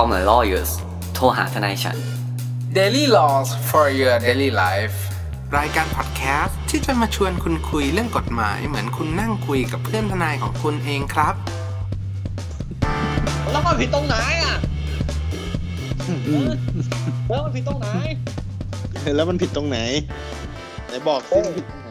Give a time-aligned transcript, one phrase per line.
[0.00, 0.70] call my lawyers
[1.14, 1.96] โทรหาทนายฉัน
[2.78, 4.96] Daily Laws for your daily life
[5.58, 11.34] รายการพอดแคสต์ที่จะมาชวนคุณคุยเรื่องกฎหมาย เหมือนคุณนั่งคุยกับเพื่อนทนายของคุณเองครับ
[13.50, 14.56] แล้วมันผิดตรงไหนอะ
[17.28, 17.88] แล้วมันผิดตรงไหน
[19.16, 19.78] แล้วมันผิดตรงไหน
[20.86, 21.88] ไหนบอกสิมันผิดตรงไหน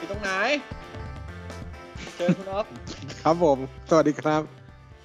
[0.00, 0.30] ผิดตรงไหน
[2.14, 2.66] เชิญคุณอ๊อฟ
[3.22, 3.58] ครับผม
[3.90, 4.59] สวัสดีครับ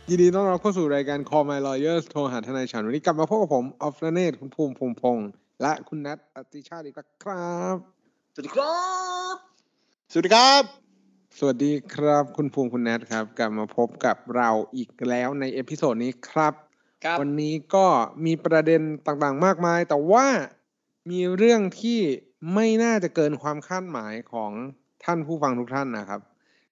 [0.09, 5.27] ยินดีต้อนรับเข้าสู่รายการ Call My Lawyers โทรหาทนายฉัน วันนี้กลับมาพบกับผมออฟลเนตคุณภูมิพงษ์พงษ์
[5.61, 7.75] และคุณนัทอติชาติอีกแล้วครับ
[8.33, 8.79] สวัสดีครั
[9.33, 9.35] บ
[10.11, 10.63] สวัสดีครับ
[11.37, 16.53] สวัสดีครับคุณภูมิคุณนัทครับ กลับมาพบกับเราอีกแล้วใน episode นี้ครับ
[17.05, 17.85] ครับวันนี้ก็
[18.25, 20.27] มีประเด็นต่างๆมากมาย แต่ว่า
[21.11, 21.99] มีเรื่องที่
[22.53, 24.51] ไม่น่าจะเกินความคาดหมายของ
[25.03, 26.21] ท่านผู้ฟังทุกท่านนะครับ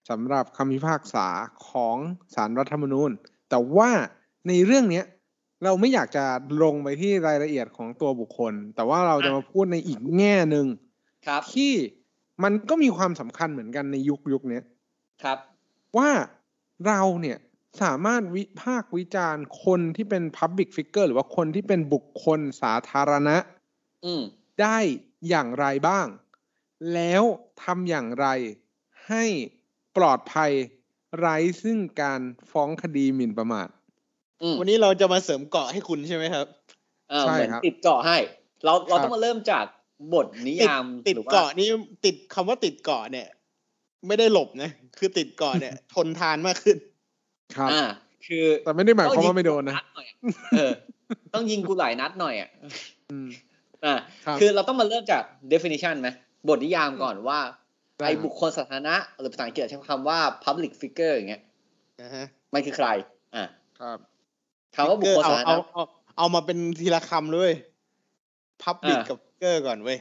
[0.10, 1.28] สำหรับคำพิพากษา
[1.70, 1.98] ของ
[2.36, 3.12] สารรัฐธรรมนูญ
[3.50, 3.92] แต่ว่า
[4.48, 5.06] ในเรื่องเนี้ย
[5.64, 6.26] เราไม่อยากจะ
[6.64, 10.66] ลงไปที่รายละเอียดของตัวบุคคล แต่ว่าเราจะมาพูดในอีกแง่หนึ่ง
[11.28, 11.74] ครับที่
[12.44, 14.64] มันก็มีความสำคัญเหมือนกันในยุคยุคเนี้ย
[15.24, 15.38] ครับ
[15.98, 16.12] ว่า
[16.88, 17.38] เราเนี่ย
[17.82, 23.38] สามารถวิพากษ์วิจารณ์คนที่เป็น Public Figure หรือว่าคนที่เป็นบุคคลสาธารณะ
[24.06, 24.24] อืม
[24.62, 24.78] ได้
[25.30, 26.08] อย่างไรบ้าง
[26.94, 27.24] แล้ว
[27.64, 28.28] ทำอย่างไร
[29.08, 29.26] ให้
[29.98, 30.52] ปลอดภัย
[31.18, 33.68] ไร้ซึ่งการฟ้องคดีหมิ่นประมาท
[34.42, 36.46] อืมวันนี้เราจะมาเสริมเกาะให้คุณใช่ไหมครับ
[37.10, 38.18] เออใช่เหมือนครับติดเกาะให้
[38.64, 39.66] เราเราครับ ต้องมาเริ่มจาก
[40.14, 41.68] บทนิติดยามติดหรือว่เกาะนี้
[42.06, 43.28] ติดคำว่าติดเกาะเนี่ย
[44.08, 46.78] ไม่ได้หลบนะ คือติดเกาะเนี่ย ทนทานมากขึ้น
[47.58, 47.84] ครับ อ่า
[48.26, 50.74] คือแต่ไม่ได้หมายความว่าไม่โดนนะต้องยิงกูหลายดหอยอเออ
[51.34, 52.50] ต้องยิงกูหลายนัดหน่อยอะ
[53.12, 53.30] อืม
[53.86, 56.10] อ่า ครับ คือเราต้องมาเริ่มจาก definition ไหม
[56.48, 57.40] บทนิยามก่อนว่า
[57.98, 61.42] ได้ไอ้ครับบุคคลสาธารณะหรือภาษาอังกฤษใช้คำว่า public figure อย่างเงี้ย
[62.02, 62.88] นะฮะมันคือใคร
[63.36, 63.46] อ่า
[63.80, 63.98] ครับ
[64.76, 65.84] คำว่าบุคคลเอาสาธารเอาณะเอา
[66.18, 67.52] เอามาเป็นทีละคำด้วย
[68.64, 70.00] พับบิกอ่ากับเกอร์ก่อนเว้ย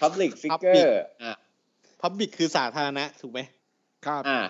[0.00, 1.32] public public figure อ่า
[2.00, 3.40] พับบิกคือสาธารณะถูกไหม
[4.06, 4.40] ครับอ่า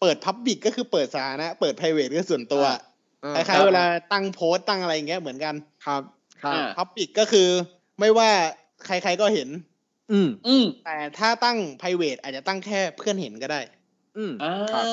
[0.00, 2.64] เปิดพับบิกก็คือเปิดสาธารณะ เปิด private ก็ส่วนตัว
[3.24, 5.54] อ่าคล้ายๆเวลาตั้งโพสต์ตั้งอะไรอย่างเงี้ยเหมือนกัน
[5.86, 6.02] ครับ
[6.42, 7.48] ครับอ่าพับบิกก็คือ
[8.00, 8.30] ไม่ว่า
[8.86, 9.48] ใครๆก็เห็น
[10.12, 13.60] อืม อืมแต่ถ้าตั้ง private อาจจะตั้งแค่เพื่อนเห็นก็ได้
[14.16, 14.84] อืมอ่าครับ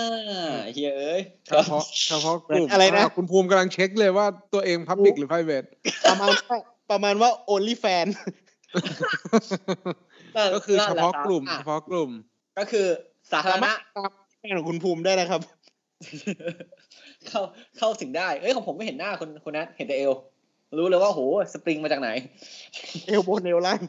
[0.74, 5.68] เฮียเอ้ยเฉพาะเฉพาะกลุ่มอะไรนะาคุณภูมิกำลังเช็คเลยว่าตัวเอง Public หรือ Private
[6.10, 6.58] ประมาณว่า
[6.92, 8.08] ประมาณว่า only fan
[10.36, 12.10] นั่นก็คือนั่เฉนแหลพาะครับกลุ่มอ่เฉพาะกลุ่ม
[12.58, 12.88] ก็คือ
[13.32, 15.42] สาธารสาณะมารถตามแฟนของคุณภูมิได้นะครับ
[17.28, 17.42] เข้า
[17.78, 20.14] เข้าถึงได้ เอ้ยของผมไม่เห็นหน้าคนคนนั้นเห็นแต่เอว
[20.78, 21.20] รู้เลยว่าโห
[21.54, 22.10] สปริงมาจากไหน
[23.08, 23.80] เอลโบนเอลล่าง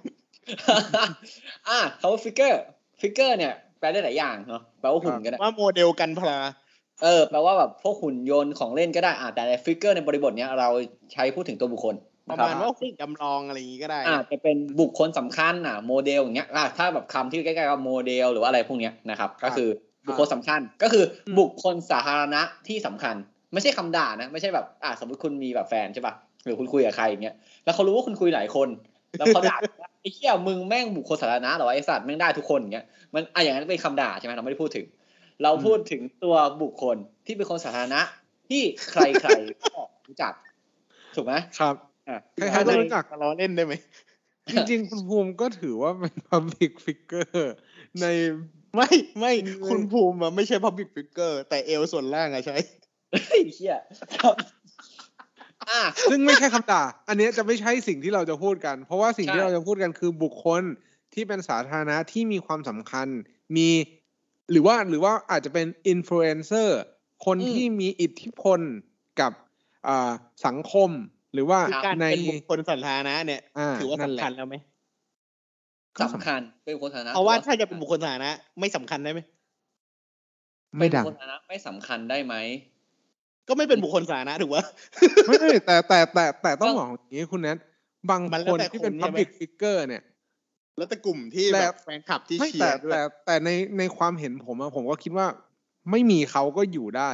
[1.69, 2.63] อะเขาฟิกเกอร์
[3.01, 6.39] ฟิกเกอร์เนี่ยแปลได้หลายอย่างเนาะแปลว่าหุ่นก็ได้ว่าโมเดลกันพลา
[7.03, 10.69] เออแปลว่าแบบพวกหุ่นยนต์ของเล่นก็ได้อะแต่ฟิกเกอร์ในบริบทเนี้ยเรา
[11.13, 11.95] ใช้พูดถึงตัวบุคคล
[12.29, 19.69] ประนคบมาณว่าหุ่นจำลองอะไรอย่างงี้ก็ได้อาจจะเป็นบุคคลสำคัญอะโมเดลอย่างเงี้ยอะถ้าแบบคำที่ใกล้ๆกับโมเดลหรือว่าอะไรพวกเนี้ยนะครับ ก็คือ
[20.07, 23.15] บุคคลสำคัญก็คืออมบุคคลสาธารณะที่สำคัญ
[23.53, 26.15] ไม่ใช่คำด่านะ ไม่ใช่แบบอะสมมติคุณมีแบบแฟนใช่ป่ะ
[26.45, 27.35] หรือคุณคุยกับใครอย่างเงี้ย
[27.65, 28.69] แล้วเขารู้ว่าคุณคุยหลายคน
[29.19, 34.87] แล้วเขาด่าว่าไอ้เหี้ยมึงแม่งบุคคลสาธารณะเหรอวะไอ้สัตว์แม่งได้ทุกคนอย่างเงี้ยมันอะอย่างนั้นเป็นคำด่าใช่ไหมเราไม่ได้พูดถึง
[35.43, 36.97] เราพูดถึงตัวบุคคล
[37.27, 38.01] ที่เป็นคนสาธารณะ
[38.49, 40.33] ที่ใครๆก็รู้จัก
[41.15, 41.75] ถูกไหมครับ
[42.09, 43.75] อะใครๆก็รู้จักล้อเล่นได้ไหม
[44.53, 47.47] จริงๆคุณภูมิก็ถือว่าเป็น Public Figure
[48.01, 48.07] ใน
[48.77, 48.89] ไม่
[49.19, 49.33] ไม่
[49.71, 52.57] คุณภูมิอะไม่ใช่ public figure แต่เอลส่วนล่างอะใช่
[53.13, 53.77] เฮ้ยเหี้ย
[54.15, 54.56] ครับอะ
[56.11, 60.63] ซึ่งไม่ใช่คำด่า อันเนี้ยจะไม่ใช่สิ่งที่เราจะพูดกัน เพราะว่าสิ่งใช่ที่เราจะพูดกันคือบุคคล
[61.15, 63.07] ที่เป็นสาธารณะที่มีความสำคัญ
[63.57, 63.69] มี
[64.51, 66.79] หรือว่าหรือว่าอาจจะเป็นอินฟลูเอนเซอร์
[67.27, 68.61] คนที่มีอิทธิพล
[69.21, 69.33] กับ
[69.89, 70.11] อ่า
[70.47, 70.91] สังคม
[71.33, 74.57] หรือว่าคือการในเป็นบุคคลสาธารณะเนี่ยอ่าถือว่านั่นแหละสำคัญแล้วไหม
[76.15, 79.21] สำคัญเป็นบุคคลสาธารณะเพราะว่าหอถ้าจะเป็นบุคคลสาธารณะไม่สำคัญได้ไหม
[80.79, 82.35] ไม่ดังเป็นบุคคลสาธารณะไม่สำคัญได้ไหม
[83.49, 84.65] ก็ไม่เป็นบุคคลสาธารณะถูกปะ
[85.27, 87.59] ไม่ไม่แต่แต่แต่แต่ต้องก็บอกอย่างนี้คุณแนท
[88.11, 90.03] บางมันแล้ควนแต่ที่เป็นคนใช่ไหม Public Figure เนี่ย
[90.77, 95.27] แล้วแต่กลุ่มที่แต่แบบแฟนคลับที่ไม่เชียแต่ร์ด้วยแต่แต่ในในความเห็นผมอะผมก็คิดว่า
[95.91, 97.11] ไม่มีเขาก็อยู่ได้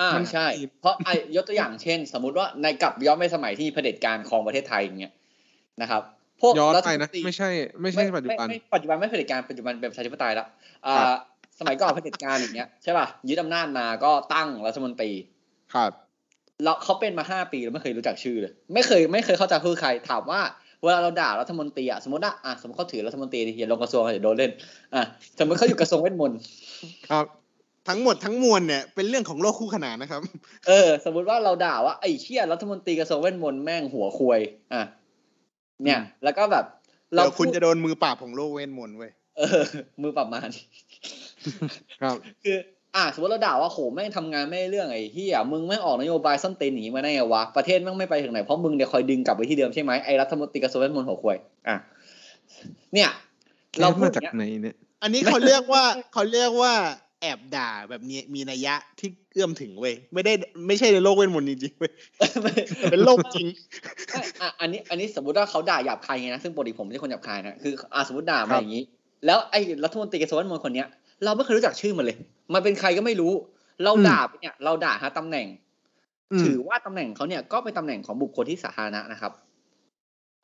[0.00, 5.12] อ่ามันใช่ผิดเพราะไอ้ยกตัวอย่างเช่น สมมุติว่าในกลับย้อนไปสมัยที่เผด็จการของประเทศไทยอย่างเงี้ย
[5.82, 6.02] นะครับ
[6.40, 7.50] พวกย้อนรัฐไปมนะนตรีไม่ใช่
[7.82, 10.46] ไม่ใช่ปัจจุบันไม่ไม่ปัจจุบันไม่เผด็จการปัจจุบันเป็นประชาธิปไตยแล้ว
[10.86, 11.18] อ่าครับ
[11.58, 15.12] สมัยก่อนเผด็จการอย่างเงี้ยใช่ป่ะยึดอำนาจมาก็ตั้งรัฐมนตรี
[15.74, 15.90] ครับ
[16.64, 20.40] เราเขาเป็นมาห้าปีแล้วไม่เคยรู้จักชื่อเลย ไม่เคยไม่เคยเข้าใจคือใครถามว่า
[20.82, 24.52] เวลาเราด่ารัฐมนตรีอะสมมติว่าอะสมมติเขาถือรัฐมนตรีดิอย่าลงกระทรวงอย่าโดนเล่น
[24.94, 25.02] อะ
[25.38, 26.38] สมมติเขาอยู่กระทรวงเวทมนต์
[27.10, 27.26] ครับ
[27.88, 30.20] ทั้งหมดทั้งมวลเนี่ยเป็นเรื่องของโลกคู่ขนานนะครับ
[30.68, 34.40] เออ สมมติว่าเราด่าว่าไอ้เชี่ยรัฐมนตรีกระทรวงเวทมนต์แม่งหัวควย
[34.72, 34.82] อะ
[35.84, 36.64] เนี่ย แล้วก็แบบ
[37.14, 39.62] เราเราคุณพูดจะโดนมือปราบของโลกเวทมนต์เว้ยเออ
[40.02, 40.50] มือปราบมาร
[42.02, 42.56] ครับ คือ
[42.96, 51.36] อะสมมติเราด่าว่าโหแม่งทำงานไม่ได้เรื่องไอ้เหี้ยมึงแม่งออกนโยบายส้นตีนหนีมาได้ไงวะประเทศแม่งไม่ไปถึงไหนเพราะมึงเนี่ยคอยดึงกลับไปที่เดิมใช่ไหมไอ้รัฐมนตรีกระทรวงเวทมนต์หัวควย
[51.68, 51.76] อะ
[52.94, 53.10] เนี่ย
[53.80, 56.74] เราเราพูดมาอจากย่างไหนเงี้ยเนี่ย อันนี้เขาเรียกว่าเขาเรียกว่า
[57.20, 60.32] แอบด่าแบบมีมีนัยยะที่เอื้อมถึงเว้ยไม่ได้
[60.66, 61.92] ไม่ใช่ในโลกเวทมนต์จริงๆเว้ย
[62.42, 63.46] ไม่แต่เป็นโลกจริง
[64.10, 68.84] ไม่อะอันนี้อันนี้สมมติว่าเขาด่าหยาบคายไงนะซึ่งปกติผมไม่ใช่คนหยาบคายนะคืออะสมมติด่าครัมาบอย่างนี้
[69.26, 70.88] แล้วไอ้รัฐมนตรีกระทรวงเวทมนต์คนเนี้ย
[71.24, 72.16] เราไม่เคยรู้จักชื่อมันเลย
[72.54, 73.32] มันเป็นใครก็ไม่รู้
[73.84, 75.46] เราด่าไปเนี่ยเราด่าหาตำแหน่ง
[76.32, 79.32] อืมถือว่าตำแหน่งเขาเนี่ยก็เป็นตำแหน่งของบุคคลที่สาธารณะนะครับ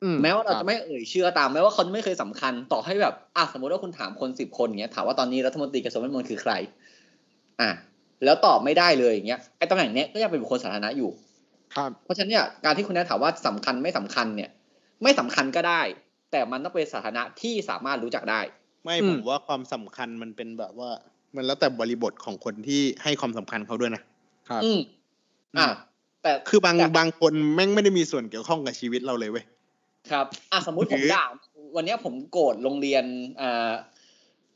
[0.01, 6.53] อืแม้ว่าเราคจะบไม่เอ่ยชื่อก็ตามแม้ว่าเขาไม่เคยสำคัญ ต่อให้แบบอะสมมติว่าคุณถามคนสิบคนอย่างเงี้ยถามว่าตอนนี้รัฐมนตรีกระทรวงเวทมนต์คือใคร
[7.61, 7.69] อะ
[8.23, 11.09] แล้วตอบไม่ได้เลยอย่างเงี้ยไอ้ตำแหน่งเนี้ยก็ยังเป็นบุคคลสาธารณะอยู่
[11.75, 14.49] ครับ เพราะฉะนั้นเนี่ยการที่คุณแนทถามว่าสำคัญไม่สำคัญเนี่ย
[15.03, 15.81] ไม่สำคัญก็ได้
[16.31, 18.41] แต่มันต้องเป็นสาธารณะที่สามารถรู้จักได้
[18.83, 20.89] ไม่อืผมมว่าความสำคัญมันเป็นแบบว่า
[21.35, 24.01] มันแล้วแต่บริบทของคนที่ให้ความสำคัญเขาด้วยนะ
[24.49, 24.79] ครับอืม
[25.59, 25.67] อะ
[26.23, 29.45] แต่คือบางแต่บางคนแม่งไม่ได้มีส่วนเกี่ยวข้องกับชีวิตเราเลยเว้ย
[30.11, 31.25] ครับอะสมมุติผมหรือด่า
[31.75, 33.03] วันเนี้ยผมโกรธโรงเรียน
[33.41, 33.71] อ่า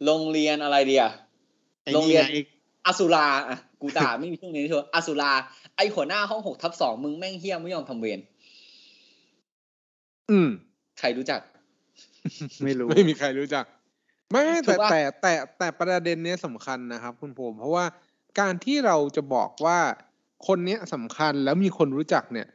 [0.06, 1.06] โรงเรียนอะไรเดีย
[1.84, 2.38] ไอ้โรงนี่เรียนไง
[2.86, 5.32] อสุราอะกูด่าไม่มีช่วงนี้เถอะอสุรา
[5.76, 8.20] ไอหัวหน้าห้องหกทับสองมึงแม่งเฮี้ยไม่ยอมทำเวร
[10.32, 10.50] อืม
[11.00, 11.42] ใครรู้จัก
[12.64, 13.66] ไม่รู้ ไม่มีใครรู้จัก
[14.34, 17.86] ไม่ไม่ถูแต่กปะแต่แต่แต่ประเด็นเนี้ยสำคัญนะครับ คุณภูมิเพราะว่า
[18.40, 19.80] การที่เราจะบอกว่า
[20.48, 22.48] คนเนี้ยสำคัญแล้วมีคนรู้จักเนี่ย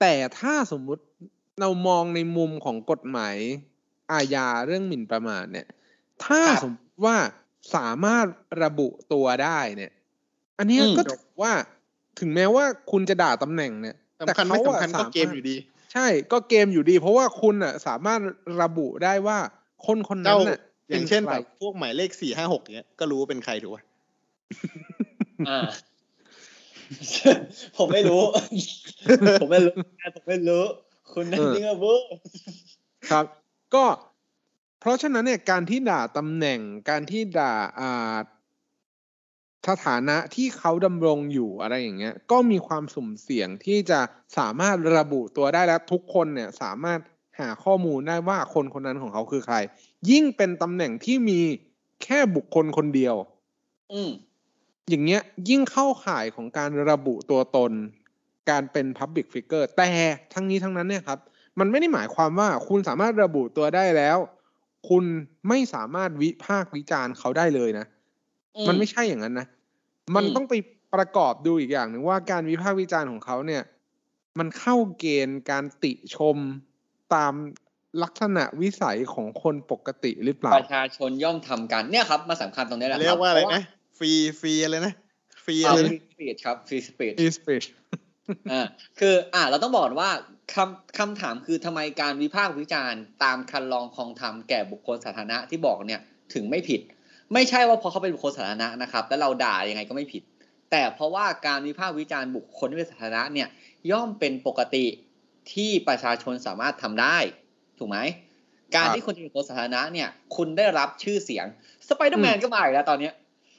[0.00, 1.02] แต่ถ้าสมมุติ
[1.60, 3.36] เรามองในมุมของกฎหมาย
[4.12, 5.66] อาญาเรื่องหมิ่นประมาทเนี่ย
[6.24, 7.16] ถ้าครับสมมติว่า
[7.74, 8.26] สามารถ
[8.62, 9.92] ระบุตัวได้เนี่ย
[10.58, 11.52] อันเนี้ยอืมก็ถือว่า
[12.20, 15.56] ถึงแม้ว่าคุณจะด่าตำแหน่งเนี่ยสำคัญไม่แต่เขาอะสำคัญก็สาารถเกมอยู่ดี
[15.92, 18.20] ใช่ก็เกมอยู่ดี เพราะว่าคุณอะสามารถ
[18.62, 19.38] ระบุได้ว่า
[19.86, 20.58] คนคนนั้เจ้านน่ะ
[20.90, 23.82] อย่างเช่นป็แบใครบพวกหมายเลขสี่ห้าหกเนี้ยก็รู้ว่าเป็นใครถูกป่ะ
[25.48, 25.60] อ่า
[27.76, 28.22] ผมไม่รู้
[29.40, 29.74] ผมไม่รู้
[30.14, 30.64] ผมไม่รู้
[31.12, 31.98] คุณนั่นเออจริงอะบุ๊
[33.10, 33.24] ครับ
[33.74, 33.84] ก็
[34.80, 36.60] เพราะฉะนั้นเนี่ย การที่ด่าตำแหน่ง
[36.90, 38.16] การที่ด่าอ่า
[39.68, 44.00] สถานะที่เขาดำรงอยู่อะไรอย่างเงี้ย ก็มีความสุ่มเสี่ยงที่จะ
[44.38, 47.00] สามารถระบุตัวได้แล้วทุกคนเนี่ย สามารถ
[47.40, 49.56] หาข้อมูลได้ว่าคนคนนั้นของเขาคือใคร
[50.10, 51.40] ยิ่งเป็นตำแหน่งที่มี
[52.02, 53.14] แค่บุคคลคนเดียว
[53.92, 54.10] อืม
[54.88, 57.72] อย่างเงี้ย ยิ่งเข้าข่ายของการระบุตัวตน
[58.50, 59.90] การเป็น Public Figure แต่
[60.34, 61.18] ทั้งนี้ทั้งนั้นเนี่ยครับ
[61.58, 64.18] มันไม่ได้หมายความว่าคุณสามารถระบุตัวได้แล้ว
[64.88, 65.04] คุณ
[65.48, 67.86] ไม่สามารถวิพากษ์วิจารณ์เขาได้เลยนะ
[68.56, 69.46] อืมมันไม่ใช่อย่างนั้นนะ
[70.14, 70.54] มันอืมต้องไป
[70.94, 73.62] ประกอบดูอีกอย่างหนึ่งว่าการวิพากษ์วิจารณ์ของเขาเนี่ย
[74.38, 76.36] มันเข้าเกณฑ์การติชม
[77.14, 77.32] ตาม
[78.02, 83.64] ลักษณะวิสัยของคนปกติหรือเปล่า ประชาชนย่อมทำกันเนี่ยครับ มาสำคัญตรงนี้แหละคบเรียกว่าอะไรเพนะ
[83.98, 84.94] free free อะไรนะ
[85.44, 87.66] ฟรีฟอะไรรีนะ speech ครับ free speech Free speech
[88.52, 88.62] อ่า
[88.98, 90.10] คืออ่าเราต้องบอกก่อนว่า
[90.54, 96.00] คำคำถามคือทำไมการวิพากษ์วิจารณ์ ตามครรลองคลองธรรมแก่บุคคลสาธารณะที่บอกเนี่ย
[96.34, 96.80] ถึงไม่ผิด
[97.32, 100.22] ไม่ใช่ว่าเพราะเขาเป็นบุคคลสาธารณะนะครับ แล้วเราด่ายังไงก็ไม่ผิด
[100.70, 103.48] แต่เพราะว่าการวิพากษ์วิจารณ์บุคคลที่เป็นสาธารณะเนี่ย
[103.90, 104.86] ย่อมเป็นปกติ
[105.52, 107.18] ที่ประชาชนสามารถทำได้
[107.78, 107.98] ถูกไหม
[108.74, 111.46] การครับที่คุณเป็นบุคคลสาธารณะเนี่ย คุณได้รับชื่อเสียง
[111.88, 113.12] สไปเดอร์แมนก็มาอีกแล้วตอนเนี้ย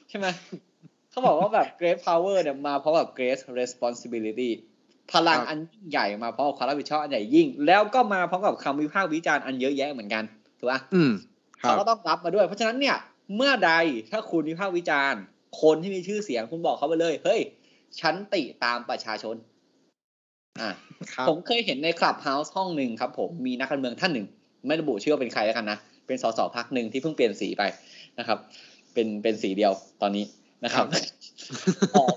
[0.08, 0.26] ใช่ไหม
[1.10, 4.50] เขาบอกว่าแบบ great power เนี่ยมาเพราะแบบ great responsibility
[5.12, 10.24] พลังครับอันยิ่งใหญ่มาเพราะความรับผิดชอบอันใหญ่ยิ่ง แล้วก็มาพร้อมกับคำวิพากษ์วิจารณ์อันเยอะแยะเหมือนกัน
[10.58, 11.12] ถูกปะอืม
[11.60, 12.96] คเขารับก็ต้องรับมาด้วย เพราะฉะนั้นเนี่ย
[13.36, 13.72] เมื่อใด
[14.10, 15.20] ถ้าคุณวิพากษ์วิจารณ์
[15.62, 17.40] คนที่มีชื่อเสียงคุณบอกเขาไปเลย เฮ้ย
[18.00, 19.36] ฉันติตามประชาชน
[20.62, 20.72] อะ
[21.14, 24.26] ครับผมเคยเห็นในคลับเฮาส์ห้องหนึ่งครับ ผมมีนักการเมืองท่านหนึ่ง
[24.66, 27.62] ไม่ระบุชื่อว่าเป็นใครแล้วกันนะเป็นสสพักหนึ่งที่เพิ่งเปลี่ยนสีไป
[28.18, 28.38] นะครับ
[28.94, 29.72] เป็นเป็นสีเดียว
[30.02, 30.24] ตอนนี้
[30.64, 30.86] นะครับ
[31.94, 32.08] ออก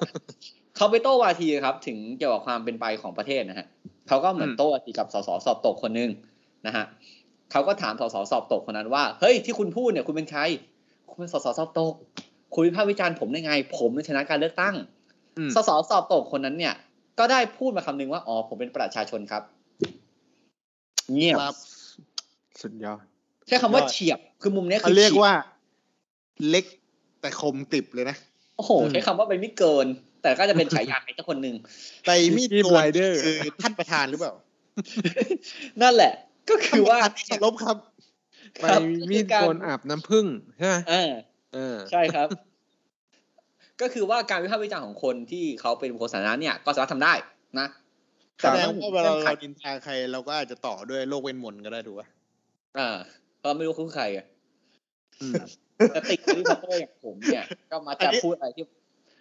[0.76, 3.68] เขาไปโต้วาทีครับ ถึงเกี่ยวกับความเป็นไปของประเทศนะฮะ
[4.08, 6.10] เขาก็เหมือนอืมโต้วาทีกับสสสอบตกคนหนึ่ง
[6.68, 6.86] นะฮะ
[7.52, 10.42] เขาก็ถามสสสอบตกคนนั้นว่าเฮ้ยที่คุณพูดเนี่ยคุณเป็นใคร
[11.10, 11.94] คุณเป็นสสสอบตก
[12.54, 14.76] คุณวิพากษ์วิจารณ์ผมได้ไง ผมเป็นชนะการเลือกตั้ง
[15.38, 16.74] อืมสสสอบตกคนนั้นเนี่ย
[17.20, 19.44] ก็ได้พูดมาคำนึงว่า อ๋อ ผมเป็นประชาชนครับ
[21.14, 21.56] เงียบครับ
[22.62, 23.04] สุดยอด
[23.48, 25.36] ใช้คำว่าสุดยอดเฉียบ คือมุมเนี้ยเขาคือเรียกฉีบว่า
[26.50, 26.66] เล็ก
[27.22, 28.16] แต่คมติบเลยนะ
[28.58, 29.88] โอ้โห ใช้คำว่าเป็นไม่เกิน
[30.22, 31.56] แต่ก็จะเป็นฉายาใครสักคนหนึ่ง
[32.06, 34.34] ไตมีดมีดโกน Rider คือท่านประธานหรือเปล่า
[35.82, 36.14] นั่นแหละ
[36.50, 37.78] ก็คือว่าท่นประธนที่เคารพครับ
[38.62, 40.26] ไปครับมีดคือการโกนอาบน้ำผึ้ง
[40.58, 41.12] ใช่ไหมอ่า
[41.54, 42.28] เออใช่ครับ
[43.82, 47.14] ก็คือว่าการวิพากษ์วิจารณ์ของคนที่เขาเป็นบุคคลสาธารณะเนี่ยก็สามารถทำได้
[47.60, 47.68] นะ
[48.42, 52.08] แสดงต้องว่าเวลางื่อนไขเราดินทาใครเราก็อาจจะต่อด้วยโลกเวทมนต์ก็ได้ถูกป่ะ
[52.78, 52.90] อ่า
[53.40, 54.26] เพราะไม่รู้คือใครอะ
[55.22, 55.34] อืม
[55.94, 58.64] แต่ติดแฮร์รี่พอตเตอร์อย่างผมเนี่ย ก็มาอัจะนนี้พูดอะไรที่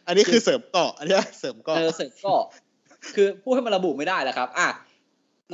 [0.07, 2.35] อันนี้คือเสริมเกาะอันนี้เสริมเกาะเออเสร็จก็
[3.15, 4.69] คือพูดให้มันระบุไม่ได้แหละครับ อะ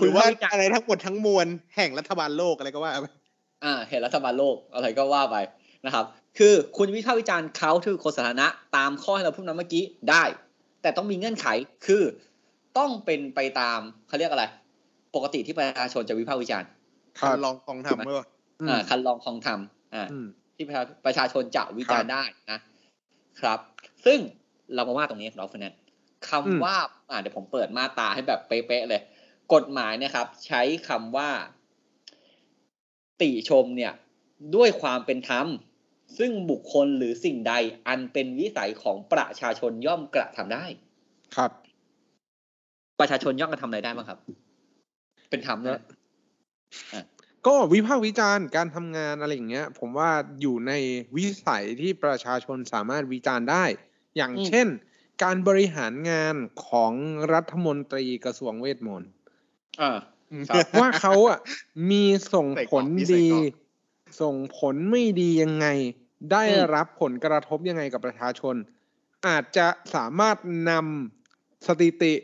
[0.03, 1.47] หรือว่าวิพกษ์วิจารณ์อะไรทั้งหมดทั้งมวล
[1.77, 3.07] แห่งรัฐบาลโลกอะไรก็ว่าไป
[3.65, 5.37] อ่าเห็นรัฐบาลโลกอะไรก็ว่าไป
[5.87, 6.05] นะครับ
[6.39, 10.25] คือคุณวิพากษ์วิจารณ์เขาที่เป็นคนสาธารณะตามข้อให้เราพูดมาเมื่อกี้ได้
[10.83, 11.47] แต่ต้องมีเงื่อนไข
[11.87, 12.03] คือ
[12.79, 14.45] ต้องเป็นไปตามเขาเรียกอะไร
[15.15, 16.69] ปกติที่ประชาชนจะวิพากษ์วิจารณ์
[17.19, 18.27] คันลองกองทำไว้ป่ะ
[18.69, 19.61] อ่าคันลองคลองธรรม
[19.95, 20.27] อ่าอืม
[20.57, 22.59] ที่ประชาประชาชนจะวิจารณ์ได้นะ
[23.41, 23.59] ครับ
[24.07, 24.19] ซึ่ง
[24.75, 25.81] เรามาว่าตรงนี้เราเฟนแนนอืม
[26.29, 26.77] คำว่า
[27.11, 29.03] อ่าเดี๋ยวผมเปิดมาตราให้แบบเป๊ะๆเลย
[29.55, 31.31] กฎหมายเนะครับ ใช้คำว่า
[33.21, 33.93] ติชมเนี่ย
[34.57, 35.47] ด้วยความเป็นธรรม
[36.19, 37.55] ซึ่งบุคคลหรือสิ่งใด
[37.89, 40.65] อันเป็นวิสัยของประชาชนย่อมกระทำได้
[41.37, 41.51] ครับ
[43.01, 44.19] ประชาชนย่อมกระทำอะไรได้บ้างครับ
[45.31, 45.83] เป็นธรรมนะ
[47.47, 50.11] ก็วิพากษ์วิจารณ์การทำงานอะไรอย่างเงี้ย ผมว่า
[50.41, 50.73] อยู่ใน
[51.17, 53.65] วิสัยที่ประชาชนสามารถวิจารณ์ได้
[54.17, 54.67] อย่างอืมเช่น
[55.23, 56.35] การบริหารงาน
[56.69, 56.93] ของ
[57.33, 59.11] รัฐมนตรีกระทรวงเวทมนต์
[59.81, 59.99] อ่า
[60.49, 61.39] ครับว่าเขาอะ
[61.91, 63.66] มีส่งใส่ผกรอลบมีใส่ดีกรอบ
[64.21, 65.67] ส่งผลไม่ดียังไง
[66.33, 68.55] ได้อืมรับผลกระทบยังไงกับประชาชน
[69.27, 70.37] อาจจะสามารถ
[70.71, 72.15] นำสถิติ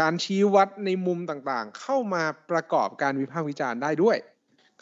[0.00, 4.16] การชี้วัดในมุมต่างๆ เข้ามาประกอบการวิพากษ์วิจารณ์ได้ด้วย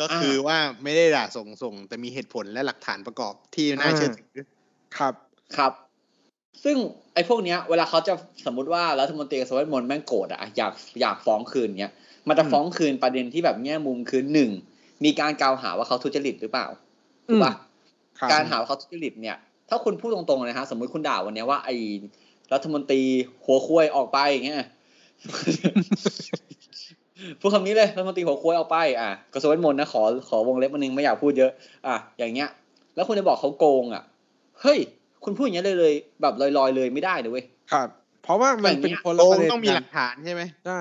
[0.00, 4.34] ก็คือว่าไม่ได้ด่าส่งส่งๆแต่มีเหตุผลและหลักฐานประกอบที่น่าเชื่อถือ
[4.98, 5.14] ครับ
[5.56, 5.72] ครับ
[6.64, 6.76] ซึ่ง
[7.14, 8.14] ไอ้พวกเนี้ย เวลาเขาจะ
[8.46, 11.92] สมมติว่ารัฐมนตรีกระทรวงเวทมนต์แม่งโกรธอะอยากอยากฟ้องคืนเนี้ย
[12.28, 14.50] มันจะอืมฟ้องคืนประเด็นที่แบบแง่มุมคือหนึ่ง
[15.04, 16.66] มีการกล่าวหาว่าเขาทุจริตหรือเปล่า
[17.28, 17.52] ถูกปะ
[18.18, 19.36] ครับการหาว่าเขาทุจริตเนี่ย
[19.68, 21.76] ถ้าคุณพูดตรงๆเลยนะฮะสมมติคุณด่าวันเนี้ยว่าไอ้
[22.52, 23.02] รัฐมนตรี
[23.44, 24.58] หัวควยออกไปอย่างเงี้ย
[27.40, 31.50] พูดคำนี้เลยรัฐมนตรีหัวควยออกไป อะกระทรวงเวทมนต์นะขอขอวงเล็บมานึงไม่อยากพูดเยอะ
[31.86, 32.48] อะอย่างเงี้ย
[32.94, 34.02] แล้วคุณจะบอกเขาโกงอะ
[34.62, 34.78] เฮ้ย
[35.24, 37.88] คุณพูดอย่างเงี้ยเลยเลยแบบลอยๆเลยไม่ได้นะเว้ยครับ
[38.22, 40.80] เพราะว่ามันอย่างเงี้เป็นยคนโกละปงระเด็นต้องมีกัหนลักฐานใช่ไหมใช่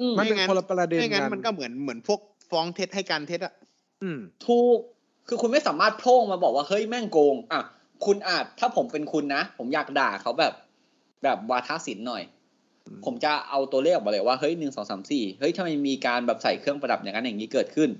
[0.00, 2.20] อืมมันเป็นไม่งั้นคนละประเด็นไม่งั้นกันมันก็เหมือนเหมือนพวก
[2.54, 3.54] ฟ้องเท็จให้การเท็จอะ
[4.02, 4.78] อืมถูก
[5.28, 7.60] คือคุณไม่สามารถโพร่งมาบอกว่าเฮ้ยแม่งโกง อะ
[8.06, 10.52] คุณอาจถ้าผมเป็นคุณนะ ผมอยากด่าเขาแบบ
[11.22, 12.22] แบบวาทศิลป์หน่อย
[12.86, 17.90] อืมผมจะเอาตัวเลขออกมาเลยว่าเฮ้ยหนึ่งสองสามสี่เฮ้ยทำไมมีการแบบใส่เครื่องประดับอย่างนั้นอย่างนี้เกิดขึ้น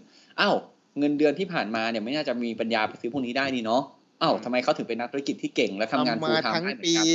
[0.40, 0.54] อ้าว
[0.99, 3.82] เงินเดือนที่ผ่านมาเนี่ยไม่น่าจะมีปัญญาไปซื้อพวกนี้ได้นี่เนาะ
[4.23, 7.06] อ้าวทำไมเขาถึงเป็นนักธุรกิจที่เก่งและทำงานทำฟูมาลไทม์ทั้งได้เหมือนปีกัน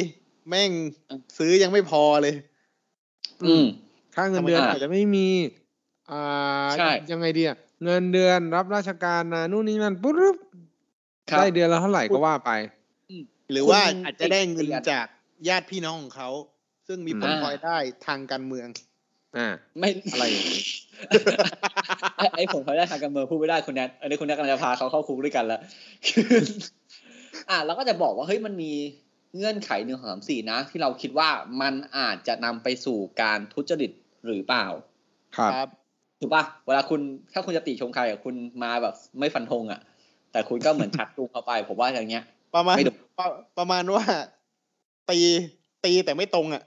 [0.50, 0.72] แม่ง
[1.10, 2.36] อืมซื้อยังไม่พอเลย
[3.43, 3.65] อืม
[4.15, 5.27] ค่าเงินเดือนอ่าอาจจะไม่มี
[6.12, 6.25] อ่า
[6.78, 10.36] ใช่ยังไงดีอะเงินเดือนรับราชการนะนู่นนี่นั่นปุ๊บ
[11.30, 12.51] ครับได้เดือนละเท่าไหร่ก็ว่าไป
[13.51, 15.06] หรือคุณว่าอาจจะได้เงินติดเตียนจาก
[15.48, 16.30] ญาติพี่น้องของเขา
[16.88, 18.68] ซึ่งมีผลอ่าพลอยได้ทางการเมือง
[19.38, 19.48] อ่า
[19.80, 20.63] ไม่อะไรอย่างนี้
[22.18, 25.62] ไอ้ไอ้ผลเขาได้ทางการเมืองพูดไม่ได้คุณแนทอันนี้คุณแนทกำลังจะพาเขาเข้าคุกด้วยกันแล้ว
[27.50, 28.72] อะเราก็จะบอกว่าเฮ้ยมันมี
[29.38, 31.30] เงื่อนไขหนึ่งของสามสี่นะ ที่เราคิดว่า
[31.62, 33.92] มันอาจจะนำไปสู่การทุจริต
[34.25, 34.66] หรือเปล่า
[35.38, 35.68] ครับ
[36.20, 37.02] ถูกปะเวลาคุณ
[37.34, 39.80] ถ้าคุณจะติชมใครอะคุณมาแบบไม่ฟันธงอะ
[40.32, 42.24] แต่คุณก็เหมือนชักจูงเขาไป ผมว่าอย่างเงี้ย
[42.56, 44.04] ประมาณไม่ดุประประมาณว่า
[45.10, 45.20] ตี
[45.86, 46.64] ตีแต่ไม่ตรงอะ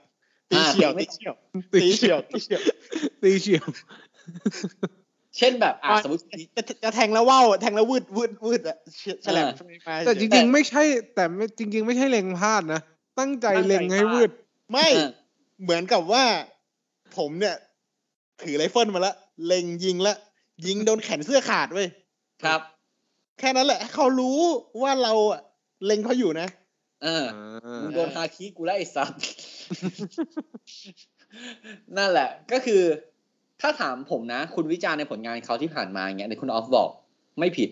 [0.51, 1.35] ตีอ่าเฉียวตีไม่ตีเฉียว
[1.81, 2.61] ตีเฉียวตีเฉียว
[3.23, 3.65] ตีเฉียว
[5.37, 6.21] เช่นแบบอะอะสมมติ
[6.55, 10.83] จะจะแทงแล้วว่าวแทงแล้ววืดวืดวืดอะเฉฉลบอ่าใช่ไหมมาแต่จริง ๆ ไม่ใช่
[11.15, 12.81] แต่ไม่จริง ๆ ไม่ใช่เล็งพลาดนะ
[13.19, 14.31] ตั้งใจเล็งให้วืด
[14.71, 15.09] ไม่เออ
[15.63, 16.23] เหมือนกับว่า
[17.17, 17.55] ผมเนี่ย
[18.43, 20.17] ถือไรเฟิลมาแล้ว เล็งยิงแล้ว
[20.65, 21.87] ยิงโดนแขนเสื้อขาดเว้ย
[22.43, 22.61] ครับ
[23.39, 24.39] แค่นั้นแหละ เขารู้
[24.81, 25.41] ว่าเราอะ
[25.85, 26.47] เล็งเขาอยู่นะ
[27.03, 29.21] เอออ่ามึงโดนฮาคิกูแล้วไอ้สัตว์
[31.97, 32.81] นั่นแหละ ก็คือ
[33.61, 36.89] ถ้าถามผมนะ คุณวิจารณ์ในผลงานเขาที่ผ่านมาอย่างเงี้ยในคุณออฟบอก
[37.39, 37.69] ไม่ผิด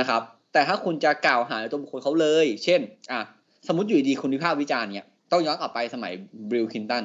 [0.00, 0.22] นะครับ
[0.52, 2.80] แต่ถ้าคุณจะกล่าวหาในตัวบุคคลเขาเลย เช่น
[3.12, 3.20] อะ
[3.68, 6.12] สมมติอยู่ดีๆคุณวิพากษ์วิจารณ์เนี่ยต้องย้อนกลับไปสมัย
[6.50, 7.04] บิลคลินตัน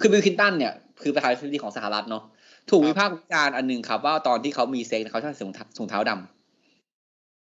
[0.00, 0.72] คือบิลคลินตันเนี่ย
[1.02, 2.22] คือประธานาธิบดีของสหรัฐเนาะ
[2.70, 5.44] ถูกวิพากษ์วิจารณ์อันหนึ่งครับ ว่าตอนที่เขามีเซ็กซ์เขาชอบใส่
[5.78, 6.12] ถุงเท้าด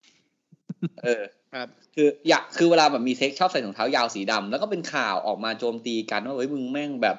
[0.01, 1.23] ำเออ
[1.55, 7.17] ครับ คือ อยากคือเวลาแบบมีเซ็กซ์ชอบใส่ถุงเท้ายาวสีดำแล้วก็เป็นข่าวออกมาโจมตีกันว่าเฮ้ยมึงแม่งแบบ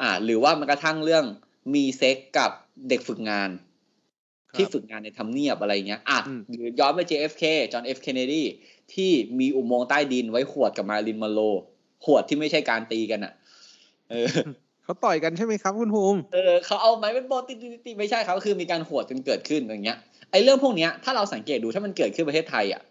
[0.00, 1.24] อ่า หรือว่ามันกระทั่งเรื่อง
[1.74, 2.50] มีเซ็กกับ
[2.88, 3.50] เด็กฝึกงาน
[4.50, 8.42] ครับที่ฝึกงานในทำเนียบอะไรเงี้ยอะอืมหรือย้อนไป JFK จอห์น F Kennedy
[8.94, 11.40] ที่มีอุโมงค์ใต้ดินไว้ขวดกับมารินมาโล
[12.04, 13.32] ขวดที่ไม่ใช่การตีกันอะ
[14.10, 14.28] เออ
[14.92, 19.98] เขาต่อยกันใช่ไหมครับคุณภูมิเออเขาเอาไม้เป็นโบตีตีตีไม่ใช่ครับคือมีการขวดกันเกิดขึ้นอย่างเงี้ย
[20.30, 22.82] ไอ้เรื่องพวกเนี้ยถ้าเราสังเกตดูถ้ามันเกิดขึ้นประเทศไทยอะ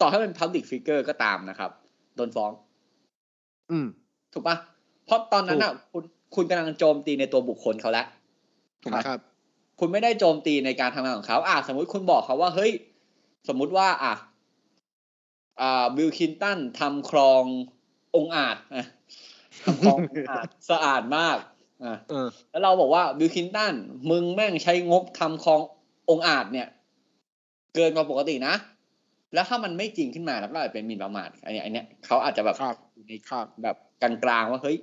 [0.00, 1.70] ต่อให้เป็น public figure ก็ตามนะครับ
[2.16, 2.50] โดนฟ้อง
[3.70, 3.86] อืม
[4.32, 4.56] ถูกปะ
[5.06, 6.02] เพราะตอนนั้นอะ คุณ
[6.34, 8.06] คุณกำลังโจมตีในตัวบุคคลเขาแล้ว
[8.82, 9.20] ถูกไหมครับ
[9.80, 12.72] คุณไม่ได้โจมตีในการทำงานของเขาอะสมมุติคุณบอกเขาว่าเฮ้ย
[13.48, 14.14] สมมุติว่า อะ
[15.60, 18.86] อ่าบิลคลินตันทำคลองโอ่งอ่างอะ
[19.64, 21.38] ทำคลองโอ่งอ่างสะอาดมาก
[21.84, 23.74] อะเออแล้วเราบอกว่าบิลคลินตัน
[24.10, 26.68] มึงแม่งใช้งบทำคลองโอ่งอ่างเนี่ย
[27.74, 28.54] เกินกว่าปกตินะ
[29.34, 34.76] แล้วถ้ามันไม่จริงขึ้นมาแล้วก็อาจจะเป็นหมิ่นประมาทอันนี้อันเนี้ยเขาอาจจะแบบครับอยู่ในครับแบบกลางๆว่าเฮ้ย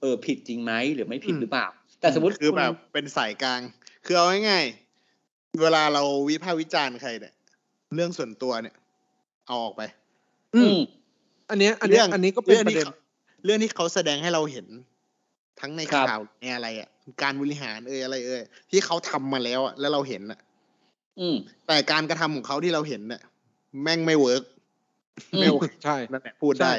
[0.00, 1.66] เออผิดจริงไหมหรือไม่ผิดอืมหรือเปล่า
[2.00, 3.60] แต่สมมติคือณแบบเป็นสายกลาง
[4.04, 7.34] คือเอาง่ายๆเวลาเราวิพากษ์วิจารณ์ใครเนี่ย
[7.94, 8.74] เรื่องส่วนตัวเนี่ย
[9.46, 9.82] เอาออกไป
[10.54, 10.80] อือืมม
[11.50, 12.86] อันเนี้ย อันเนี้ยเรื่องอันนี้ก็เป็นเรื่องประที่เด็น
[13.40, 14.66] เขาเรื่องที่เขาแสดงให้เราเห็น
[15.60, 16.88] ทั้งในครับข่าวในอะไรอะ
[17.22, 20.40] การบริหารเอ่ยอะไรเอ่ยที่เขาทำมาแล้วอะแล้วเราเห็นอะ
[21.20, 23.22] อืม แต่การกระทำของเขาที่เราเห็นเนี่ย
[23.82, 24.42] แม่งไม่เวิร์ก
[25.32, 26.74] อืมไม่โอเคใช่นั่นแหละพูดได้ใช่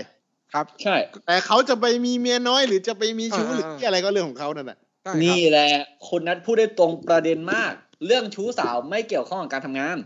[0.54, 0.96] ครับ ใช่
[1.28, 5.70] แต่เขาจะไปมีเมียน้อยหรือจะไปมีชู้อ่าหรือที่อะไรก็เรื่องของเขานั่นแหละใช่ครับนี่แหละ
[6.10, 7.74] คนนัดพูดได้ตรงประเด็นมาก
[8.06, 9.98] เรื่องชู้สาวไม่เกี่ยวข้องกับการทำงาน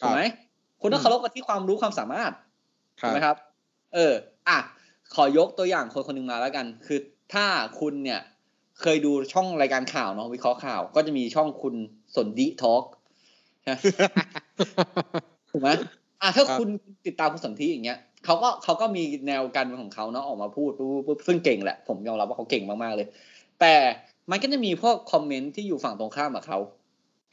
[0.00, 0.22] ถูกไหม
[0.80, 2.32] คุณต้องเคารพกันที่ความรู้ความสามารถ
[3.00, 3.36] คถูรักบไหมครับ
[3.94, 4.12] เออ
[4.48, 4.58] อะ
[5.14, 6.98] ขอยกตัวอย่างคนคนหนึ่งมาแล้วกัน คือ
[7.34, 7.46] ถ้า
[7.80, 8.20] คุณเนี่ย
[8.80, 11.74] เคยดูช่องรายการข่าวเนาะวิเคราะห์ข่าว ก็จะมีช่องคุณ
[12.16, 12.84] สนดิทอล์ก
[15.50, 15.68] ถูกไหม
[16.22, 16.68] อะถ้าครับคุณ
[17.06, 23.06] ติดตามคุณสนธิอย่างเงี้ยเขาก็เขาก็มีแนวการเมืองของเขาเนาะออกมาพูดปุ๊บปุ๊บปุ๊บซึ่งเก่งแหละ ผมยอมรับว่าเขาเก่งมากๆเลย
[23.60, 23.74] แต่
[24.30, 26.58] มันก็จะมีพวกคอมเมนต์ที่อยู่ฝั่งตรงข้ามกับเขา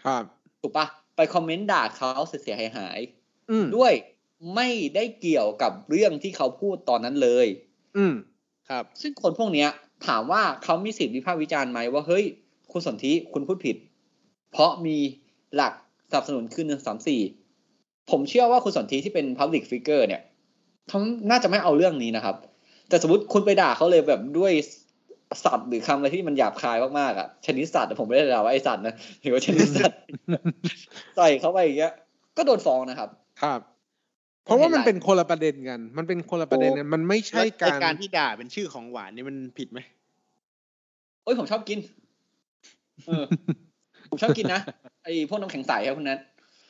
[0.04, 0.24] ครับ
[0.62, 2.12] ถูกปะไปคอมเมนต์ด่าเขา
[2.44, 3.94] เสียหายหายๆอืมด้วย
[4.56, 7.48] ไม่ได้เกี่ยวกับเรื่องที่เขาพูดตอนนั้นเลย
[7.98, 8.14] อืม
[8.70, 9.70] ครับ ซึ่งคนพวกเนี้ย
[10.08, 12.26] ถามว่าเขามีสิทธิวิพากษ์วิจารณ์ไหมว่าเฮ้ย
[12.72, 13.76] คุณสนธิคุณพูดผิด
[14.52, 14.98] เพราะมี
[15.56, 15.74] หลัก
[16.10, 17.22] สนับสนุนคือหนึ่งสามสี่
[18.12, 20.22] ผมเชื่อว่าคุณสนธิที่เป็น Public Figure เนี่ย
[20.90, 22.36] เขาน่าจะไม่เอาเรื่องนี้นะครับ
[22.90, 24.54] แต่สมมติคุณไปด่าเขาเลยแบบด้วย
[25.44, 30.00] สัตว์หรือคำอะไรที่มันหยาบคายมากๆอะชนิดสัตว์แต่ผมไม่ได้ด่าว่าไอสัตว์นะหรือว่าชนิดสัตว์
[31.18, 31.94] ใส่เข้าไปอย่างเงี้ย
[32.38, 33.10] ก็โดนฟ้องนะครับ
[33.44, 33.60] ครับ
[34.44, 39.80] เพราะว่ามันเห็นหลายเป็นคนละประเด็นกัน มันเป็นคนละประเด็นกันมันไม่ใช่แล้วการไอ้การที่ด่าเป็นชื่อของหวานนี่มันผิดไหม
[41.24, 41.80] โอ้ยผมชอบกิน
[43.08, 43.26] เออ
[44.10, 44.62] ผมชอบกินนะ
[45.04, 46.20] ไอพวกน้ำแข็งใสครับคุณนัท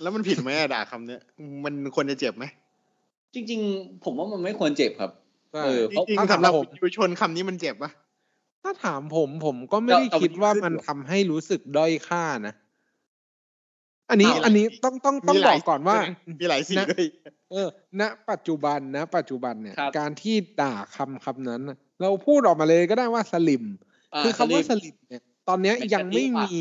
[0.01, 1.21] แล้วมันผิดไหมอะด่าคำเนี้ย
[1.63, 2.45] มันควรจะเจ็บไหม
[3.33, 5.11] จริง ๆ ผมว่ามันไม่ควรเจ็บครับ
[5.53, 7.91] ใช่เออจริงถ้าๆสำหรับถามผมเยาวชนคำนี้มันเจ็บปะ
[8.63, 12.53] ถ้าถามผมผมก็ไม่ได้เอาคิดว่าเอามัมันนขึ้นทำให้รู้สึกด้อยค่านะ
[14.09, 15.97] อันนี้เอาอันนี้ต้องต้องต้องมีหบลาอยกก่อนว่า
[16.39, 17.05] มีหลายสิ่งนะด้วย
[17.51, 17.67] เออ
[17.99, 26.59] ณ ปัจจุบันนะ ปัจจุบันเนี่ยครับการที่ด่าคำคำนั้นน่ะเราพูดออกมาเลยก็ได้ว่าสลิมาคือคำว่าสสลิปลิมเนี่ย ตอนเนี้ยเป็นยังไม่กะทิว่ะมี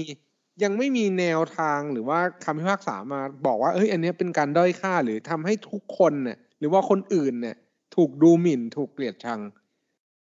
[0.62, 7.56] ยังไม่มีแนวทางหรือว่าคำพิพากษามาบอกว่าเอ้ยอันเนี้ยเป็นการด้อยค่าหรือทำให้ทุกคนเนี่ยหรือว่าคนอื่นเนี่ย
[7.96, 9.40] ถูกดูหมิ่นถูกเกลียดชัง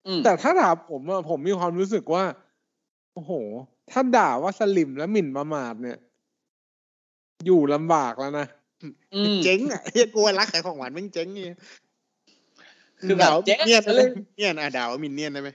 [0.08, 2.24] อืมแต่ถ้าถามผมอะผมมีความรู้สึกว่า
[3.14, 3.32] โอ้โห
[3.92, 5.98] ถ้าด่าว่าสลิมและหมิ่นประมาทเนี่ย
[7.46, 8.48] อยู่ลำบากแล้วนะ
[9.14, 11.52] อืมเจ๊งอะเฮียกลัวรักขายของหวานแม่งเจ๊งไง
[13.02, 15.50] คือแบบด่าว่าเจ๊งเนียนได้ไหมเลยเนียนอะด่าว่ามินเนียนได้ไหม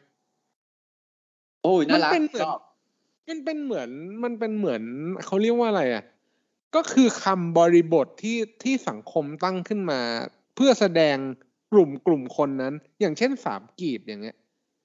[1.63, 2.59] โอ้ยน่ารักมันเป็นเหมือนชอบ
[3.29, 3.91] มันเป็นเหมือน
[4.25, 4.83] มันเป็นเหมือน
[5.25, 6.05] เขาเรียกว่าอะไรอะ
[6.75, 10.01] ก็คือคำบริบทที่ที่สังคมตั้งขึ้นมา
[10.55, 11.17] เพื่อแสดง
[11.73, 14.37] กลุ่มกลุ่มคนนั้น อย่างเช่นสามกีบอย่างเงี้ย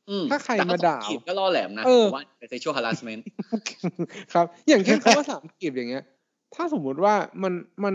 [0.09, 3.21] อืมถ้าใครแต่ก็มาด่าต้องจีบก็ล่อแหลมนะเออผมว่าเป็น sexual harassment
[4.33, 6.03] ครับ อย่างเช่นคำว่าสามกีบอย่างเงี้ย
[6.55, 7.93] ถ้าสมมุติว่ามันมัน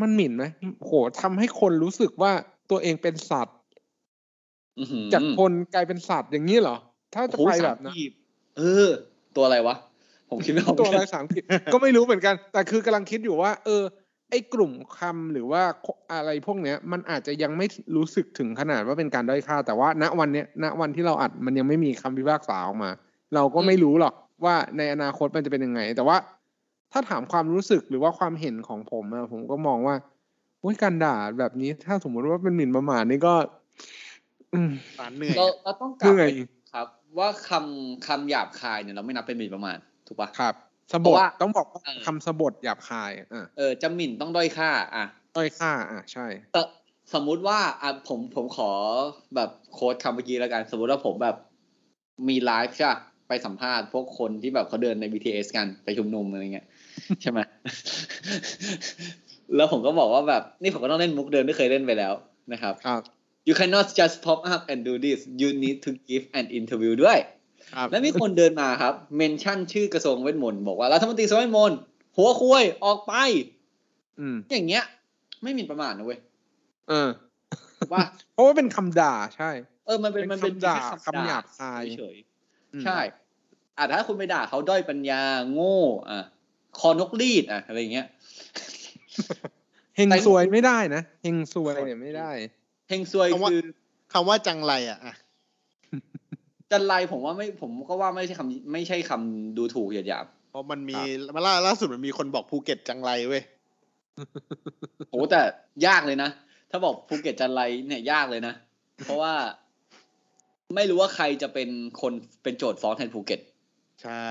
[0.00, 0.44] มันหมิ่นไหม
[0.78, 2.32] โหทำให้คนรู้สึกว่า
[2.70, 3.56] ตัวเองเป็นสัตว์
[4.78, 6.76] อื้อหือจากคนกลายเป็นสัตว์อย่างนี้เหรอ
[7.14, 8.12] ถ้าจะโอ้โหไปสาแบมบนั้นกีบ
[8.58, 8.88] เออ
[9.36, 9.76] ตัวอะไรวะ
[10.30, 13.82] ผมคิดไม่ออกตัวอะไรสามกีบก็ไม่รู้เหมือนกัน แต่คือกำลังคิดอยู่ว่า เออ
[14.30, 15.62] ไอ้กลุ่มคำหรือว่า
[16.12, 22.90] อะไรพวกเนี้ย มันอาจจะยังไม่รู้สึกถึงขนาดว่าเป็นการด้อยค่า แต่ว่า ณวันเนี้ยณวันที่เราอัดมันยังไม่มีคำพิพากษาออกมา
[23.34, 26.16] เราก็ไม่รู้หรอกว่าในอนาคตมันจะเป็นยังไง แต่ว่า
[26.96, 29.96] ถ้าถามความรู้สึกหรือว่าความเห็นของผมอะผมก็มองว่า
[30.60, 33.34] โอ้ยการด่าแบบนี้ถ้าสมมุติว่าเป็นหมิ่นประมาทนี่ก็
[34.54, 36.30] อืมหวานเหนื่อยเราเราต้องกลับเหนื่อยไป
[36.72, 36.86] ครับ
[37.18, 40.54] ว่าคำคำหยาบคายเนี่ยเราไม่นับเป็นหมิ่นประมาทถูกปะครับ
[40.92, 43.26] สเพบราะทว่าต้องบอกว่าเออคำสบทหยาบคายอะ
[43.58, 45.04] เออจะหมิ่นต้องด้อยค่า อะ
[45.36, 46.60] ด้อยค่า อะใช่แต่
[47.14, 48.70] สมมุติว่าอะผมผมขอ
[49.36, 51.36] แบบโค้ดคำเมื่อกี้แล้วกัน สมมุติว่าผมแบบ
[52.28, 56.66] มีไลฟ์ใช่ปะไปสัมภาษณ์พวกคนที่แบบเขาเดินใน BTS กันไปชุมนุมอะไรเงี้ย
[57.22, 57.40] ใช่ไหม
[59.56, 62.14] แล้วผมก็บอกว่าแบบนี่ผมก็ต้องเล่นมุกเดิมที่เคยเล่นไปแล้ว
[62.52, 63.02] นะครับครับ
[63.48, 67.18] you cannot just pop up and do this you need to give an interview ด้วย
[67.74, 71.78] ครับแล้วมีคนเดินมาครับ เมนชั่นชื่อกระทรวงเวทมนต์บอกว่ารัฐมนตรีกระทรวงเวทมนต์
[72.16, 73.14] หัวคุยออกไป
[74.20, 74.84] อืมอย่างเงี้ย
[75.42, 76.18] ไม่หมิ่นประมาทนะเว้ย
[76.88, 77.08] เออ
[77.92, 78.00] ว่า
[78.32, 79.50] เพราะว่าเป็นคำด่าใช่
[79.86, 82.16] เออมันเป็นเป็นมันเป็นคำด่าแค่คำหยาบคายเฉย
[82.74, 82.98] อืมๆใช่
[83.76, 85.80] อะถ้าคุณไปด่าเขาด้อยปัญญาโง่
[86.10, 86.24] อะ
[86.80, 88.06] คอนกรีดอะอะไรอย่างเงี้ย
[89.96, 92.30] เฮงซวยไม่ได้นะเฮงซวยเนี่ยไม่ได้
[92.88, 93.62] เฮงซวยคำว่าคือ
[94.12, 95.14] คำว่าจังไรอะอะ
[96.70, 100.94] จันไรผมว่าไม่ผมก็ว่าไม่ใช่คำไม่ใช่คำดูถูกเหยียดหยามเพราะมันมี
[101.36, 103.42] มาล่าล่าสุดมันมีคนบอกภูเก็ตจังไรเว้ย
[105.10, 105.40] โหแต่
[105.86, 106.30] ยากเลยนะ
[106.70, 108.54] ถ้าบอกภูเก็ตจังไรเนี่ยยากเลยนะ
[109.04, 109.34] เพราะว่า
[110.76, 111.68] ไม่รู้ว่าใครจะเป็น
[112.00, 113.40] คนเป็นโจทก์ฟ้องแทนภูเก็ต
[114.02, 114.26] ใช่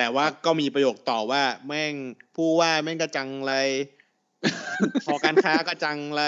[0.00, 1.94] แต่ว่าก็มีประโยคต่อว่า แม่ง
[2.36, 3.54] ผู้ว่าแม่งก็จังไร
[5.06, 6.22] หอการค้าก็จังไร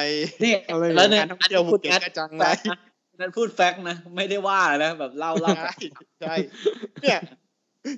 [0.44, 2.78] นี่อะไรแล้วเนี่ยการท่องเที่ยวภูเก็ตก็จังไร fact นะ
[3.20, 5.74] นั่นพูด fact นะ ไม่ได้ว่านะแบบเล่าเล่าใช่
[6.20, 6.34] ใช่
[7.02, 7.18] เนี่ย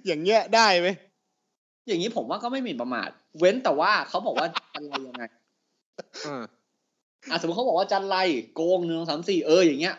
[0.06, 0.88] อย่างเงี้ยได้ไหม
[1.88, 5.24] อย่างนี้ผมว่าก็ไม่หมิ่นประมาท เว้นแต่ว่าเขาบอกว่าจันไรยังไง
[6.26, 6.42] อ่า
[7.30, 8.16] อะสมมติเขาบอกว่าจันไร
[8.54, 9.96] โกงหนึ่งสองสามสี่เอออย่างเงี้ย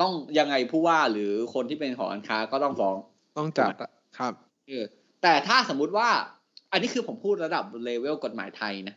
[0.00, 2.96] ต้องยังไงผู้ว่าหรือคนที่เป็นของการค้าก็ต้องฟ้อง
[3.38, 4.53] ต้องจัดอะครับเออ
[5.22, 6.08] แต่ถ้าสมมุติว่า
[6.72, 8.94] อันนี้คือผมพูดระดับเลเวลกฎหมายไทยนะ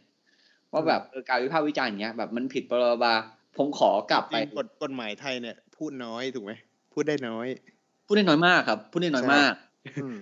[0.72, 3.14] ว่าแบบเออการวิพากษ์วิจารณ์อย่างเงี้ยแบบมันผิดปรบา
[3.58, 6.52] ผมขอกลับจไปริงกฎกฎหมายไทยเนี่ย พูดน้อยถูกไหม
[6.94, 7.48] พูดได้น้อย
[8.06, 9.54] พูดได้น้อยมากครับ พูดได้น้อยมาก
[10.04, 10.16] อืม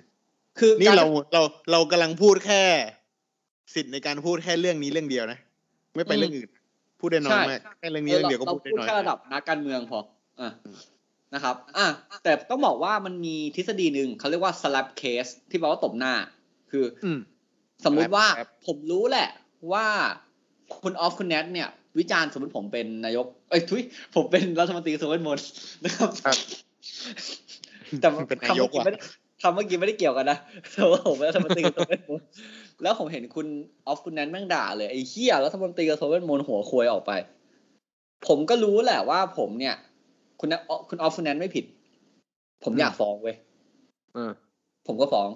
[0.59, 2.63] คือนี่กเราเราเรากำลังพูดแค่
[3.75, 5.39] สิทธิ์ในการพูดแค่เรื่องนี้เรื่องเดียวนะ
[5.95, 6.49] ไม่ไปเรื่องอื่น
[6.99, 9.99] พูดได้น้อยมากแค่เรื่องนี้เรื่องเดียวก็เราพูดได้พูดน้อยแค่ระดับนักการเมืองพอ
[10.41, 10.49] อะ
[11.33, 11.87] นะครับอะ
[12.23, 16.13] แต่ต้องบอกว่ามันมีทฤษฎีหนึ่งเขาเรียกว่า slap case ที่แปลว่าตบหน้า
[16.71, 17.19] คืออืม
[17.85, 18.25] สมมุติว่า
[18.67, 19.29] ผมรู้แหละ
[19.71, 19.85] ว่า
[20.83, 23.81] คุณออฟคุณแนทเนี่ย วิจารณ์สมมติผมเป็นนายก เอ้ยทุย
[24.15, 25.47] ผมเป็นรัฐมนตรีกระทรวงเวทมนต์
[25.83, 26.37] นะครับครับ
[28.01, 28.99] แต่เป็นคำนายเมื่กอกี้ว่ะไม่ได้
[29.41, 30.37] คำเมื่อกี้ไม่ได้เกี่ยวกันนะ
[30.73, 32.27] แต่ว่าผมเป็นรัฐมนตรีกระทรวงเวทมนต์
[32.83, 33.47] แล้วผมเห็นคุณ
[33.87, 37.11] ออฟคุณแนทแม่งด่าเลยไอ้เหี้ยรัฐมนตรีกระทรวงเวทมนต์หัวควยออกไป
[38.27, 39.75] ผมก็รู้แหละว่าผมเนี่ย
[40.39, 41.65] คุณนะคุณออฟคุณแนทไม่ผิด
[42.63, 43.35] ผมอยากฟ้องเว้ย
[44.13, 44.31] เออ
[44.87, 45.29] ผมก็ฟ้อง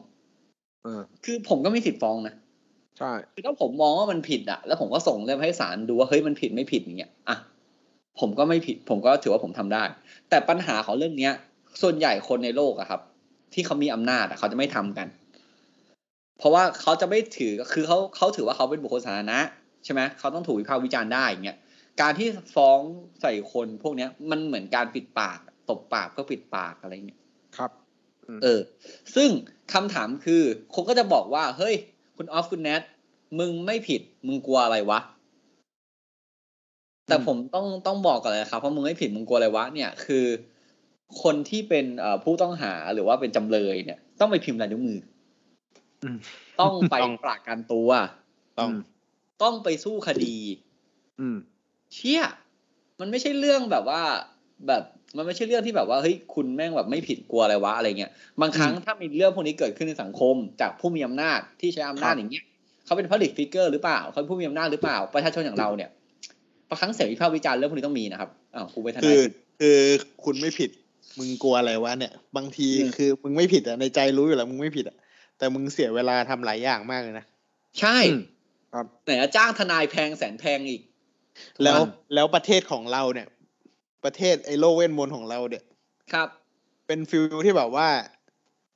[0.83, 2.33] เออคือผมก็มีสิทธิ์ฟ้องนะ
[2.97, 7.37] ใช่คือถ้าผมมองว่ามันผิดอะแล้วผมก็ส่งเรื่องให้ศาลดูว่าเฮ้ยมันผิดไม่ผิดอย่างเงี้ยอะ
[8.19, 9.83] ผมก็ไม่ผิด ผมก็ถือว่าผมทำได้
[10.29, 11.33] แต่ปัญหาของเรื่องเนี้ย
[11.81, 13.01] ส่วนใหญ่คนในโลกอะครับ
[13.53, 15.07] ที่เขามีอำนาจอะเขาจะไม่ทำกัน
[16.37, 19.39] เพราะว่าเขาจะไม่ถือคือเขาเขาถือว่าเขาเป็นบุคคลสาธารณะ
[19.85, 21.57] ใช่ไหมเขาต้องถูกวิพากษ์วิจารณ์ได้อย่างเงี้ย
[22.01, 22.79] การที่ฟ้อง
[23.21, 27.21] ใส่คนพวกเนี้ย มันเหมือนการปิดปากตบปากเพื่อปิดปากอะไรเงี้ย
[27.57, 27.71] ครับ
[28.43, 28.59] เออ
[29.15, 29.29] ซึ่ง
[29.73, 30.41] คำถามคือ
[30.73, 31.75] คนก็จะบอกว่า เฮ้ย
[32.17, 32.81] คุณออฟคุณแนท
[33.39, 34.99] มึงไม่ผิด มึงกลัวอะไรวะ
[37.07, 40.25] แต่อืมผมต้องต้องบอกก่อนเลยนะครับเพราะมึงไม่ผิดมึงกลัวอะไรวะเนี่ย คือ
[41.23, 44.99] คนที่เป็นเอ่อผู้ต้องหาหรือว่าเป็นจำเลยเนี่ย ต้องไปพิมพ์ลายนิ้วมือ
[46.03, 46.17] อืม
[46.61, 47.89] ต้องไปต้องปรากันตัว
[48.59, 48.71] ต้อง
[49.43, 50.37] ต้องไปสู้คดี
[51.19, 51.37] อืม
[51.93, 52.21] เชี่ย
[52.99, 54.01] มันไม่ใช่เรื่องแบบว่า
[54.67, 54.83] แบบ
[55.17, 62.43] มันไม่ใช่เรื่องที่แบบว่าเฮ้ยคุณแม่งแบบไม่ผิดกลัวอะไรวะอะไรเงี้ยบางครั้งถ้ามีเรื่องพวกนี้เกิดขึ้นในสังคม จากผู้มีอำนาจที่ใช้อำนาจอย่างเงี้ย
[62.85, 65.89] เขาเป็น public figure หรือเปล่าเขาเป็นผู้มีอำนาจหรือเปล่าประชาชนอย่างเราเนี่ย
[66.69, 69.21] บางครั้งเสียงวิพากษ์วิจารณ์เรื่องพวกนี้ต้องมีนะครับอ้าวกูไปทคืนายอ
[69.59, 69.79] คือ
[70.23, 70.69] คุณไม่ผิด
[71.19, 74.97] มึงกลัวอะไรวะเนี่ย บางทีอืมคือมึงไม่ผิดอะในใจรู้อยู่แล้วมึงไม่ผิดอะ
[75.37, 77.25] แต่มึงเสียเวลาทำหลายอย่างมากเลยนะ
[77.79, 78.21] ใช่อืม
[78.73, 80.81] ครับไหนจะจ้างทนายแพงแสนแพงอีก
[81.63, 83.27] แล้วถูกปะแล้วประเทศของเราเนี่ย
[84.05, 85.63] ประเทศไอ้โลกเวทมนต์ของเราเนี่ย
[86.13, 86.27] ครับ
[86.87, 87.87] เป็นฟิลที่แบบว่า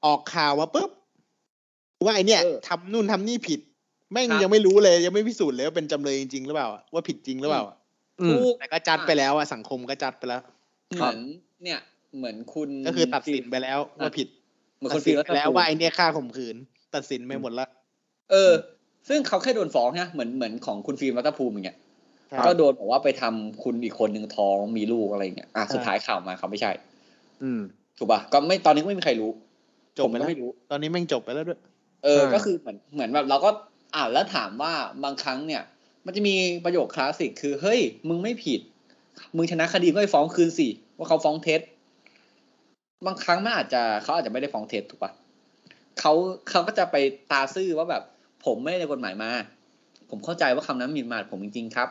[0.05, 0.89] ออกข่าวมาปุ๊บ
[2.05, 3.59] ว่าไอเนี่ยเออทำนู่นทำนี่ผิด
[4.11, 7.75] แม่งครับยังไม่รู้เลย ยังไม่พิสูจน์เลยว่าเป็นจำเลยจริงๆหรือเปล่าอะว่าผิดจริงหรือเปล่าอะ
[8.21, 10.41] อืมถูกแต่ก็จัดไปแล้วอะสังคมก็จัดไปแล้ว
[10.95, 11.17] เหมือน
[11.63, 11.79] เนี่ย
[12.17, 14.27] เหมือนคุณก็คือตัดสินไปแล้วว่าผิด
[14.77, 16.55] เหมือนตัคดนสิฟินลไปแล้วว่าไอเนี่ยฆ่าข่มขืน
[16.95, 17.67] ตัดสินไปหมดละ
[18.31, 18.51] เออ
[19.09, 21.82] ซึ่งเขาแค่โดนฟ้องนะเหมือนเหมือนของคุณฟิล์มรัตภูมิอย่างเงี้ยใช่
[22.47, 26.71] ก็โดนบอกว่าไปทำคุณอีกคนหนึ่งท้องมีลูกอะไรเงี้ยอะสุดท้ายข่าวมาเขาไม่ใช่
[27.43, 27.61] อืม
[27.97, 29.31] ถูกป่ะก็ไม่ตอนนี้ก็ไม่มีใครรู้
[29.97, 31.59] จบผมไปก็แล้วไม่รู้ ตอนนี้แม่งจบไปแล้วด้วย
[32.03, 33.49] เออใช่ก็คือเหมือนเหมือนแบบเราก็
[33.95, 35.61] อ่านแล้วถามว่าบางครั้งเนี่ย
[36.05, 38.59] มันจะมีประโยคคลาสสิกคือเฮ้ย มึงไม่ผิด
[39.35, 40.67] มึงชนะคดีก็ไปฟ้องคืนสิ
[40.97, 41.61] ว่าเขาฟ้องเท็จ
[43.05, 45.11] บางครั้งมันอาจจะเขาอาจจะไม่ได้ฟ้องเท็จถูกป่ะ
[45.99, 46.13] เขา
[46.49, 46.95] เขาก็จะไป
[47.31, 48.03] ตาซื่อว่าแบบ
[48.45, 49.31] ผมไม่ได้กฎหมายมา
[50.09, 51.89] ผมเข้าใจว่าคำนั้นหมิ่นประมาทผมจริงๆครับ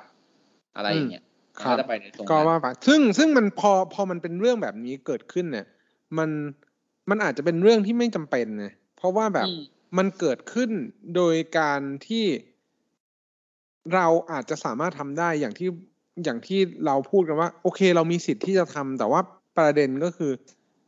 [0.76, 1.24] อะไรอย่างเงี้ย
[1.60, 5.66] ครับก็จะไปในตรงก็นั้นว่าไปซึ่งซึ่งมันพอพอมันเป็นเรื่องแบบนี้เกิดขึ้นเนี่ย
[6.18, 6.30] มัน
[7.10, 9.60] มันอาจจะเป็นเรื่องที่ไม่จำเป็นไงเพราะว่าแบบอืม
[9.98, 10.70] มันเกิดขึ้น
[11.16, 12.26] โดยการที่
[13.94, 15.68] เราอาจจะสามารถทำได้อย่างที่
[16.24, 19.20] อย่างที่เราพูดกันว่า โอเค เรามีสิทธิ์ที่จะทำแต่ว่า
[19.58, 20.32] ประเด็นก็คือ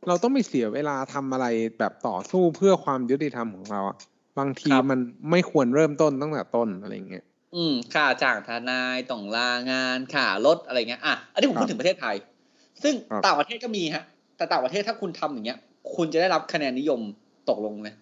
[0.07, 1.47] เราต้องไม่เสียเวลาทำอะไร
[1.79, 3.97] แบบต่อสู้เพื่อความยุติธรรมของเราอะ
[4.39, 4.99] บางทีครับมัน
[5.31, 12.15] ไม่ควรเริ่มต้นตั้งแต่ต้นอะไรอย่างเงี้ย อืมค่าจ้างทนายต้องลางานค่ารถอะไรเงี้ยอะอันนี้ผมครับพูดถึงประเทศไทย
[12.83, 14.03] ซึ่งครับต่างประเทศก็มีฮะ
[14.37, 15.57] แต่ต่างประเทศถ้าคุณทำอย่างเงี้ย
[15.95, 16.99] คุณจะได้รับคะแนนนิยม
[17.49, 17.95] ตกลงเลย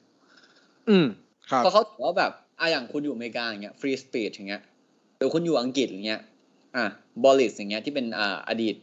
[0.90, 1.06] อืม
[1.50, 4.62] ครับเพราะเขาถือว่าแบบอะอย่างคุณอยู่อเมริกาอย่างเงี้ย free speech อย่างเงี้ย
[5.18, 6.22] หรือคุณอยู่อังกฤษอย่างเงี้ย
[6.76, 6.86] อะ
[7.24, 8.76] บอริสอย่างเงี้ยที่เป็นอ่าอดีต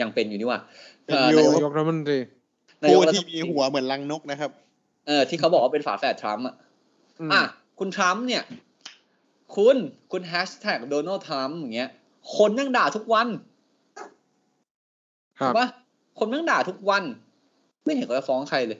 [0.00, 0.60] ยังเป็นอยู่นี่ว่า
[1.04, 2.18] เป็นเอ่ออยู่นายนายกรัฐมนตรี
[2.82, 4.50] นายกผู้รัฐที่มนตมีรีหัวเหมือนลังนกนะครับ
[5.06, 6.54] เออที่เขาบอกว่าเป็นฝาแฝดทรัมป์อะ
[7.20, 7.42] อืมอะ
[7.78, 8.42] คุณทรัมป์เนี่ย
[9.56, 9.76] คุณ
[10.12, 11.90] คุณแฮชแท็กโดนัลด์ทรัมป์อย่างเงี้ย
[12.36, 13.28] คนนั่งด่าทุกวัน
[15.40, 15.68] ครัถูบกปะ
[16.18, 17.02] คนนั่งด่าทุกวัน
[17.84, 18.78] ไม่เห็นเขาจะฟ้องใครเลย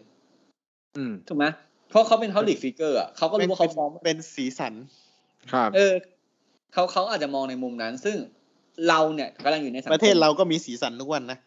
[0.96, 1.44] อืมถูกไหม
[1.90, 4.74] เพราะเขาเป็น public figure อะเขาก็รู้ว่าเขาฟ้องเป็นสีสัน
[5.52, 5.92] ครับเออ
[6.72, 8.16] เขาเขาอาจจะมองในมุมนั้น ซึ่ง
[8.88, 11.38] เราเนี่ยกำลังอยู่ในสังคมประเทศเราก็มีสีสันทุกวันนะ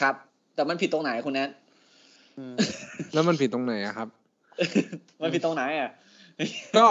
[0.00, 0.14] ครับ
[0.54, 1.48] แต่มันผิดตรงไหนคุณแนท
[2.38, 2.54] อืม
[3.14, 4.08] แล้วมันผิดตรงไหนอะครับ
[5.22, 5.90] มันผิดตรงไหนอะ
[6.78, 6.86] ก็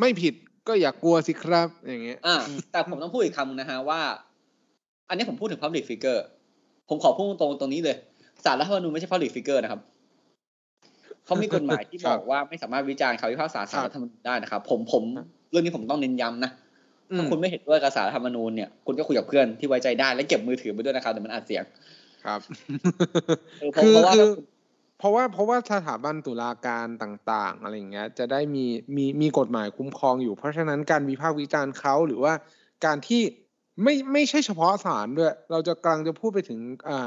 [0.00, 0.34] ไม่ผิด
[0.68, 2.36] ก็อย่ากลัวสิครับ อย่างเงี้ยอ่า
[2.72, 4.00] แต่ผมต้องพูดอีกคำนึงนะฮะว่า
[5.08, 6.20] อันนี้ผมพูดถึง public figure
[6.88, 7.96] ผมขอพูดตรงๆตรงนี้เลย
[8.44, 9.80] สารรัฐธรรมนูญไม่ใช่ public figure นะครับ
[11.24, 15.02] เขามีกฎหมายที่ครับบอกว่าไม่สามารถวิจารณ์คำพิพากษาสารครับรัฐธรรมนูญได้นะครับ ผมผม
[15.50, 16.50] เรื่องนี้ผมต้องเน้นย้ำนะ
[17.10, 21.64] อืถ้ามคุณไม่เห็นด้วยกับสารรัฐธรรมนูญเนี่ยคุณก็คุยกับเพื่อนที่ไว้ใจได้และเก็บมือถือไปด้วยนะครับเดี๋ยวมันอัดเสียง
[22.24, 22.40] ครับ
[23.60, 24.28] เออเพราะคือเพราะว่าคือ
[25.00, 28.64] เพราะว่าเพราะว่าสถาบันตุลาการต่างๆอะไรอย่างเงี้ยจะได้มี
[28.96, 32.32] มีมีกฎหมายคุ้มครองอยู่ เพราะฉะนั้นการวิพากษ์วิจารณ์เขาหรือว่า
[32.84, 33.22] การที่
[33.82, 37.06] ไม่ไม่ใช่เฉพาะศาลด้วย เราจะกำลังจะพูดไปถึงอ่า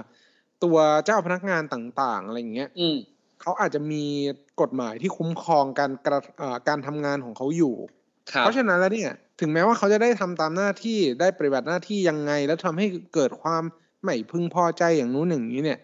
[0.63, 2.97] ตัวเจ้าพนักงานต่างๆอะไรอย่างเงี้ยอืม
[3.41, 4.03] เขาอาจจะมี
[4.61, 7.75] กฎหมายที่คุ้มครองการกระอ่าการทำงานของเขาอยู่
[8.31, 13.63] ครับเพราะฉะนั้นแล้วเนี่ยถึงแม้ว่าเขาจะได้ทำตามหน้าที่ได้ปฏิบัติหน้าที่ยังไง แล้วทำให้เกิดความ
[14.03, 15.79] ไม่พึงพอใจอย่างนู้นอย่างนี้เนี่ย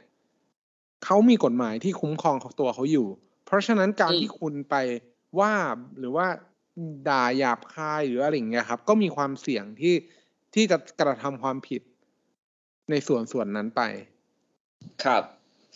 [1.06, 3.08] เขามีกฎหมายที่คุ้มครองเขาตัวเขาอยู่
[3.46, 4.76] เพราะฉะนั้นการอืมที่คุณไป
[5.40, 5.54] ว่า
[6.00, 6.28] หรือว่า
[7.10, 9.96] ด่าหยาบคายหรืออะไรอย่างเงี้ยครับ ก็มีความเสี่ยงที่
[10.54, 11.82] ที่จะกระทำความผิด
[12.90, 13.82] ในส่วนส่วนนั้นไป
[15.04, 15.24] ครับ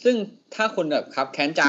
[0.04, 0.16] ซึ่ง
[0.56, 1.64] ถ้าคุณแบบครับแค้นใจ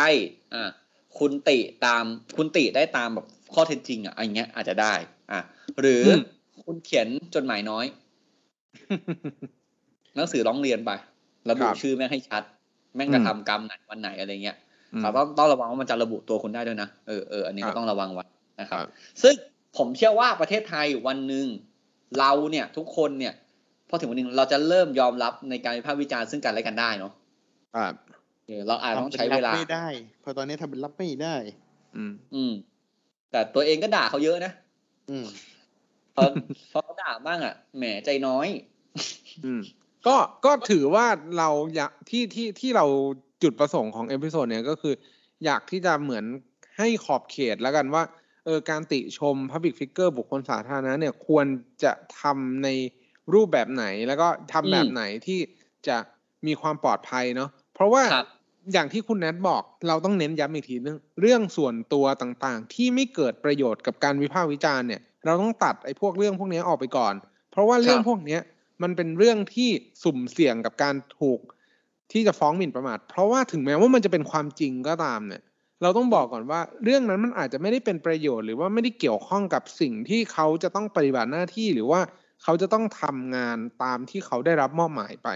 [0.55, 0.71] อ่า
[1.19, 2.05] คุณติตาม
[2.37, 4.95] คุณติได้ตามแบบข้อเท็จจริงอะอย่างเงี้ยอาจจะได้
[5.33, 5.41] อะ
[5.81, 6.21] หรืออม
[6.65, 7.87] คุณเขียนจดหมายน้อย
[10.17, 10.91] หนังสือร้องเรียนไป
[11.49, 12.43] ระบุครับชื่อแม่งให้ชัด
[12.97, 14.57] แม่งอืมกระทำกรรมไหนวันไหนอะไรเงี้ย
[14.95, 18.25] อืมเราต้องต้องระวังว่ามันจะระบุตัวคุณได้ด้วยนะเออเอออันนี้ครัก็บต้องระวังไว้
[18.61, 18.89] นะครับครับ
[19.23, 19.35] ซึ่ง
[19.77, 21.47] ผมเชื่อว่าประเทศไทยวันหนึ่ง
[22.19, 23.35] เราเนี่ยทุกคนเนี่ย
[23.89, 27.13] พอถึงวันหนึ่งเราจะเริ่มยอมรับในการวิพากษ์วิจารณ์ซึ่งกันและกันได้เนาะ
[27.75, 27.95] ครับ
[28.47, 29.87] เออเราอาจต้องใช้ทำป็เวนลารับไม่ได้
[30.21, 31.37] เพราะตอนนี้ทำเป็นรับไม่ได้
[31.97, 32.53] อืม อืม
[33.31, 34.53] แต่ตัวเองก็ด่าเขาเยอะนะ
[35.11, 35.27] อืม
[36.13, 36.27] เพราะ
[36.71, 38.49] เพราะเขาด่าบ้างอะแหมใจน้อย
[39.45, 39.63] อืม
[40.07, 41.07] ก็ก็ถือว่า
[41.39, 42.87] เราอยากที่ที่ที่เรา
[43.43, 44.95] จุดประสงค์ของ episode เนี่ยก็คือ
[45.45, 46.25] อยากที่จะเหมือน
[46.79, 48.03] ให้ขอบเขตแล้วกันว่า
[48.45, 51.47] เออการติชม Public Figure บุคคลสาธารณะเนี่ยควร
[51.85, 52.69] จะทำใน
[53.35, 55.41] รูปแบบไหนแล้วก็ทำแบบอืมไหนที่
[55.89, 55.97] จะ
[56.47, 58.27] มีความปลอดภัยเนาะเพราะว่าครับ
[58.73, 67.15] อย่างที่คุณแนทบอกเราต้องเน้นย้ำอีกทีนึงเรื่องส่วนตัวต่างๆ ที่ไม่เกิดประโยชน์กับการวิพากษ์วิจารณ์เนี่ย เราต้องตัดไอ้พวกเรื่องพวกนี้ออกไปก่อน
[67.51, 68.41] เพราะว่าเรื่องครับพวกเนี้ย
[68.83, 69.71] มันเป็นเรื่องที่
[70.03, 71.41] สุ่มเสี่ยงกับการถูก
[72.13, 75.43] ที่จะฟ้องหมิ่นประมาท เพราะว่าถึงแม้ว่ามันจะเป็นความจริงก็ตามเนี่ย
[75.83, 82.01] เราต้องบอกก่อนว่า เรื่องนั้นมันอาจจะไม่ได้เป็นประโยชน์หรือว่าไม่ได้เกี่ยวข้องกับสิ่งที่เขาจะต้องปฏิบัติหน้าที่หรือว่า
[82.43, 85.29] เขาจะต้องทำงานตามที่เขาได้รับมอบหมายไป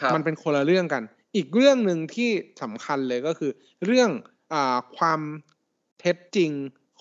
[0.00, 1.02] ครับมันเป็นคนละเรื่องกัน
[1.36, 2.30] อีกเรื่องหนึ่งที่
[2.62, 3.50] สำคัญเลยก็คือ
[3.86, 4.10] เรื่อง
[4.52, 5.20] อาความ
[6.00, 6.50] เท็จจริง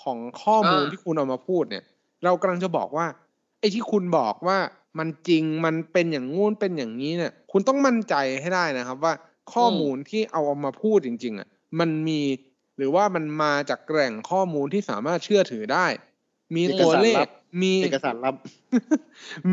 [0.02, 1.84] ของข้อมูลอ่าที่คุณเอามาพูดเนี่ย
[2.24, 3.06] เรากำลังจะบอกว่า
[3.60, 4.58] ไอ้ที่คุณบอกว่า
[4.98, 9.14] มันจริงมันเป็นอย่างงู้นเป็นอย่างนี้เนี่ย คุณต้องมั่นใจให้ได้นะครับ ว่า
[9.54, 11.48] ข้อมูลที่เอาเอามาพูดจริง ๆอะ
[11.80, 12.22] มันมี
[12.78, 15.86] หรือว่ามันมาจากแหล่งข้อมูลที่สามารถเชื่อถือได้
[16.56, 17.30] มีตัวเลเอกสารลัขบ
[17.62, 18.36] มีเอกสารลับ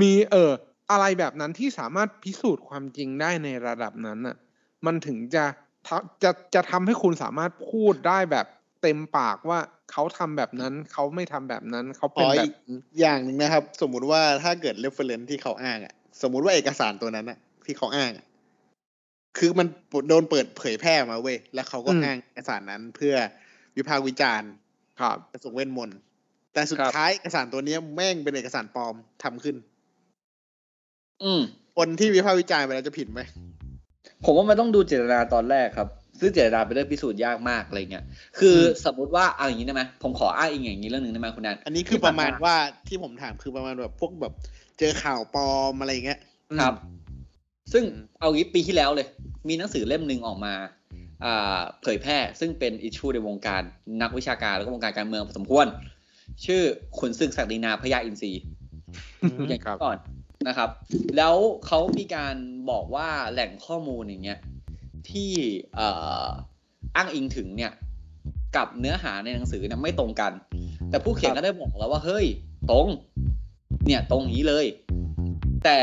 [0.01, 0.53] มีเออ
[0.91, 4.37] อะไรแบบนั้นที่สามารถพิสูจน์ความจริงได้ในระดับนั้นน่ะ
[4.87, 5.45] มันถึงจะ
[5.87, 8.47] ทำจะจะทำให้คุณสามารถพูดได้แบบ
[8.83, 9.61] เต็มปากว่า
[9.93, 12.53] เขาทำแบบนั้นเขาไม่ทำแบบนั้นเขาขเป็นอแบอีบก
[13.01, 18.27] อย่างหนึ่งนะครับ สมมุติว่าถ้าเกิด reference ที่เขาอ้างอะ สมมุติว่าเอกสารตัวนั้นอะ ที่เขาอ้างอะ
[19.39, 19.67] คือมัน
[20.09, 23.15] โดนเปิดเผยแพร่มาเว้ยแล้วเขาก็อืมอ้างเอกสารนั้นเพื่อ
[23.77, 24.51] วิพากษ์วิจารณ์
[25.01, 25.99] ครับกระทรวงเวทมนต์
[26.53, 29.57] แต่สุดครับท้ายเอกสารตัวเนี้ยแม่งเป็นเอกสารปลอมทำขึ้น
[31.23, 31.41] อืม
[31.77, 33.21] คนที่วิพากษ์วิจารณ์ไปแล้วจะผิดไหม
[34.25, 35.89] ผมว่ามันต้องดูเจตนาตอนแรกครับ
[36.21, 38.05] ซึ่งเจตนาเป็นเรื่องพิสูจน์ยากมากอะไรเงี้ย
[38.39, 42.55] คืออมสมมติว่าเอาอย่างนี้ได้ไหมผมขออ้างอิงอย่างนี้เรื่องหนึ่งได้ไหมคุณแนนอันนี้คือประมาณว่า
[42.89, 44.35] ที่ผมถามคือประมาณแบบพวกแบบ
[44.79, 46.19] เจอข่าวปลอมอะไรอย่างเงี้ย
[46.61, 46.75] ครับ
[47.73, 49.07] ซึ่งอืมเอางี้ปีที่แล้วเลย
[49.49, 50.55] มีหนังสือเล่มหนึ่งออกมา
[51.25, 53.63] อ่าเผยแพร่ซึ่งเป็นอิชชูในวงการ
[54.03, 55.67] นักวิชาการแล้วก็วงการการเมืองพอสมควร
[56.47, 56.63] ชื่อ
[56.99, 58.33] ขุนศึกศักดินาพญาอินทรี
[59.49, 59.99] อย่างครับนี้ก่อน
[60.49, 60.71] นะครับ
[61.17, 61.35] แล้ว
[61.67, 62.35] เขามีการ
[62.71, 64.39] บอกว่าแหล่งข้อมูลอย่างเงี้ย
[65.11, 65.31] ที่
[65.75, 65.89] เอ่
[66.25, 66.27] อ
[66.97, 67.73] อ้างอิงถึงเนี่ย
[68.57, 70.33] กับเนื้อหาในหนังสือเนี่ยไม่ตรงกัน
[70.91, 72.27] แต่ผู้เขียนก็ได้บอกแล้วว่าเฮ้ย
[72.71, 72.87] ตรง
[73.87, 74.67] เนี่ยตรงอย่างนี้เลย
[75.65, 75.79] แต่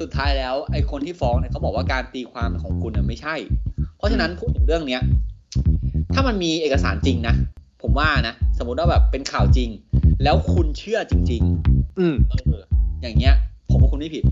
[0.00, 3.34] สุดท้ายแล้วไอ้คนที่ฟ้องเนี่ยเขาบอกว่าการตีความของคุณน่ะไม่ใช่
[3.96, 5.02] เพราะฉะนั้นพูดถึงเรื่องเนี้ย
[6.14, 7.34] ถ้ามันมีเอกสารจริงนะ
[7.82, 9.70] ผมว่านะสมมติว่าแบบเป็นข่าวจริง
[10.22, 12.62] แล้วคุณเชื่อจริง ๆ อืมเออ
[13.02, 13.34] อย่างเงี้ย
[13.70, 14.24] ผมว่าคุณไม่ผิด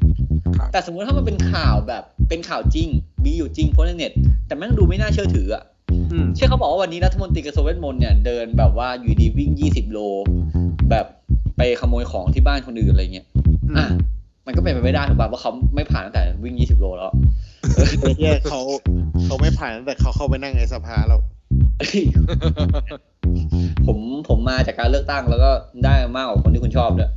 [0.57, 2.89] ครับแต่สมมติถ้ามันเป็นข่าวแบบ เป็นข่าวจริง
[3.25, 4.13] มีอยู่จริงโพสต์ในเน็ต
[4.47, 5.65] แต่แม่งดูไม่น่าเชื่อถืออะ
[6.13, 9.99] อืมเชื่อเขาบอกว่าวันนี้รัฐมนตรีกระทรวงเวทมนต์เนี่ยเดินแบบว่าอยู่ดีวิ่ง20โล
[10.91, 11.07] แบบ
[11.57, 13.27] ไปขโมยของที่บ้านคนอื่นอะไรเงี้ย
[13.79, 13.87] อะ
[14.47, 17.13] มันก็เป็นไปไม่ได้ถูกป่ะเพราะเขาไม่ผ่านตั้งแต่วิ่ง20โลแล้ว
[18.01, 18.61] ไอ้เหี้ยเขา
[19.25, 21.21] เขาไม่ผ่านตั้งแต่เขาเข้าไปนั่งในสภาแล้ว
[23.87, 25.51] ผมผมมาจากการเลือกตั้งแล้วก็
[25.85, 27.11] ได้มากกว่าคนที่คุณชอบด้วย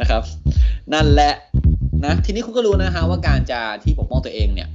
[0.00, 0.22] นะครับ
[0.92, 1.32] นั่นแหละ
[2.04, 4.68] นะทีนี้คุณก็รู้นะฮะว่าการจะที่ปกป้องตัวเองเนี่ย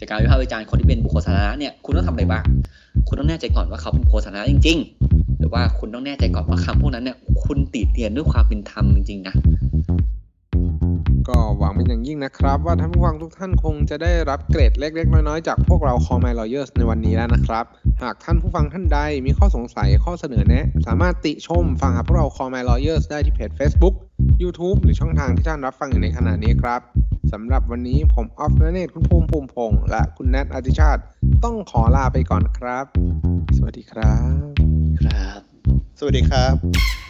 [0.00, 2.44] จากการวิพากษ์วิจารณ์คนที่เป็นบุคคลสาธารณะเนี่ยคุณต้องทำอะไรบ้าง
[3.08, 9.34] คุณต้องแน่ใจก่อนว่าเขาเป็นบุคคลสาธารณะจริง ๆ หรือว่าคุณต้องแน่ใจก่อนว่าคำพวกนั้นเนี่ยคุณติเตียนด้วยความเป็นธรรมจริงๆนะ
[11.28, 17.64] ก็หวังเป็นอย่างยิ่งนะครับ ว่าท่านผู้ฟังทุกท่านคงจะได้รับเกรดเล็ก ๆ น้อยๆ จากพวกเรา Call My Lawyers ในวันนี้แล้วนะครับ
[18.02, 23.94] หากท่านผู้ฟังท่านใดมีข้อสงสัยข้อเสนอแนะ สามารถติชมฟังหาพวกเรา Call My Lawyers ได้ที่เพจ Facebook
[24.42, 26.80] YouTube หรือช่องทางที่ท่านรับฟังอยู่ในขณะนี้ครับ
[27.32, 31.02] สำหรับวันนี้ผมออฟนเนตคุณภูมิภูมิพงษ์และคุณแนทอธิชาติ
[31.44, 32.84] ต้องขอลาไปก่อนครับ
[33.56, 34.52] สวัสดีครับ
[35.00, 35.40] ครับ
[35.98, 37.01] สวัสดีครับ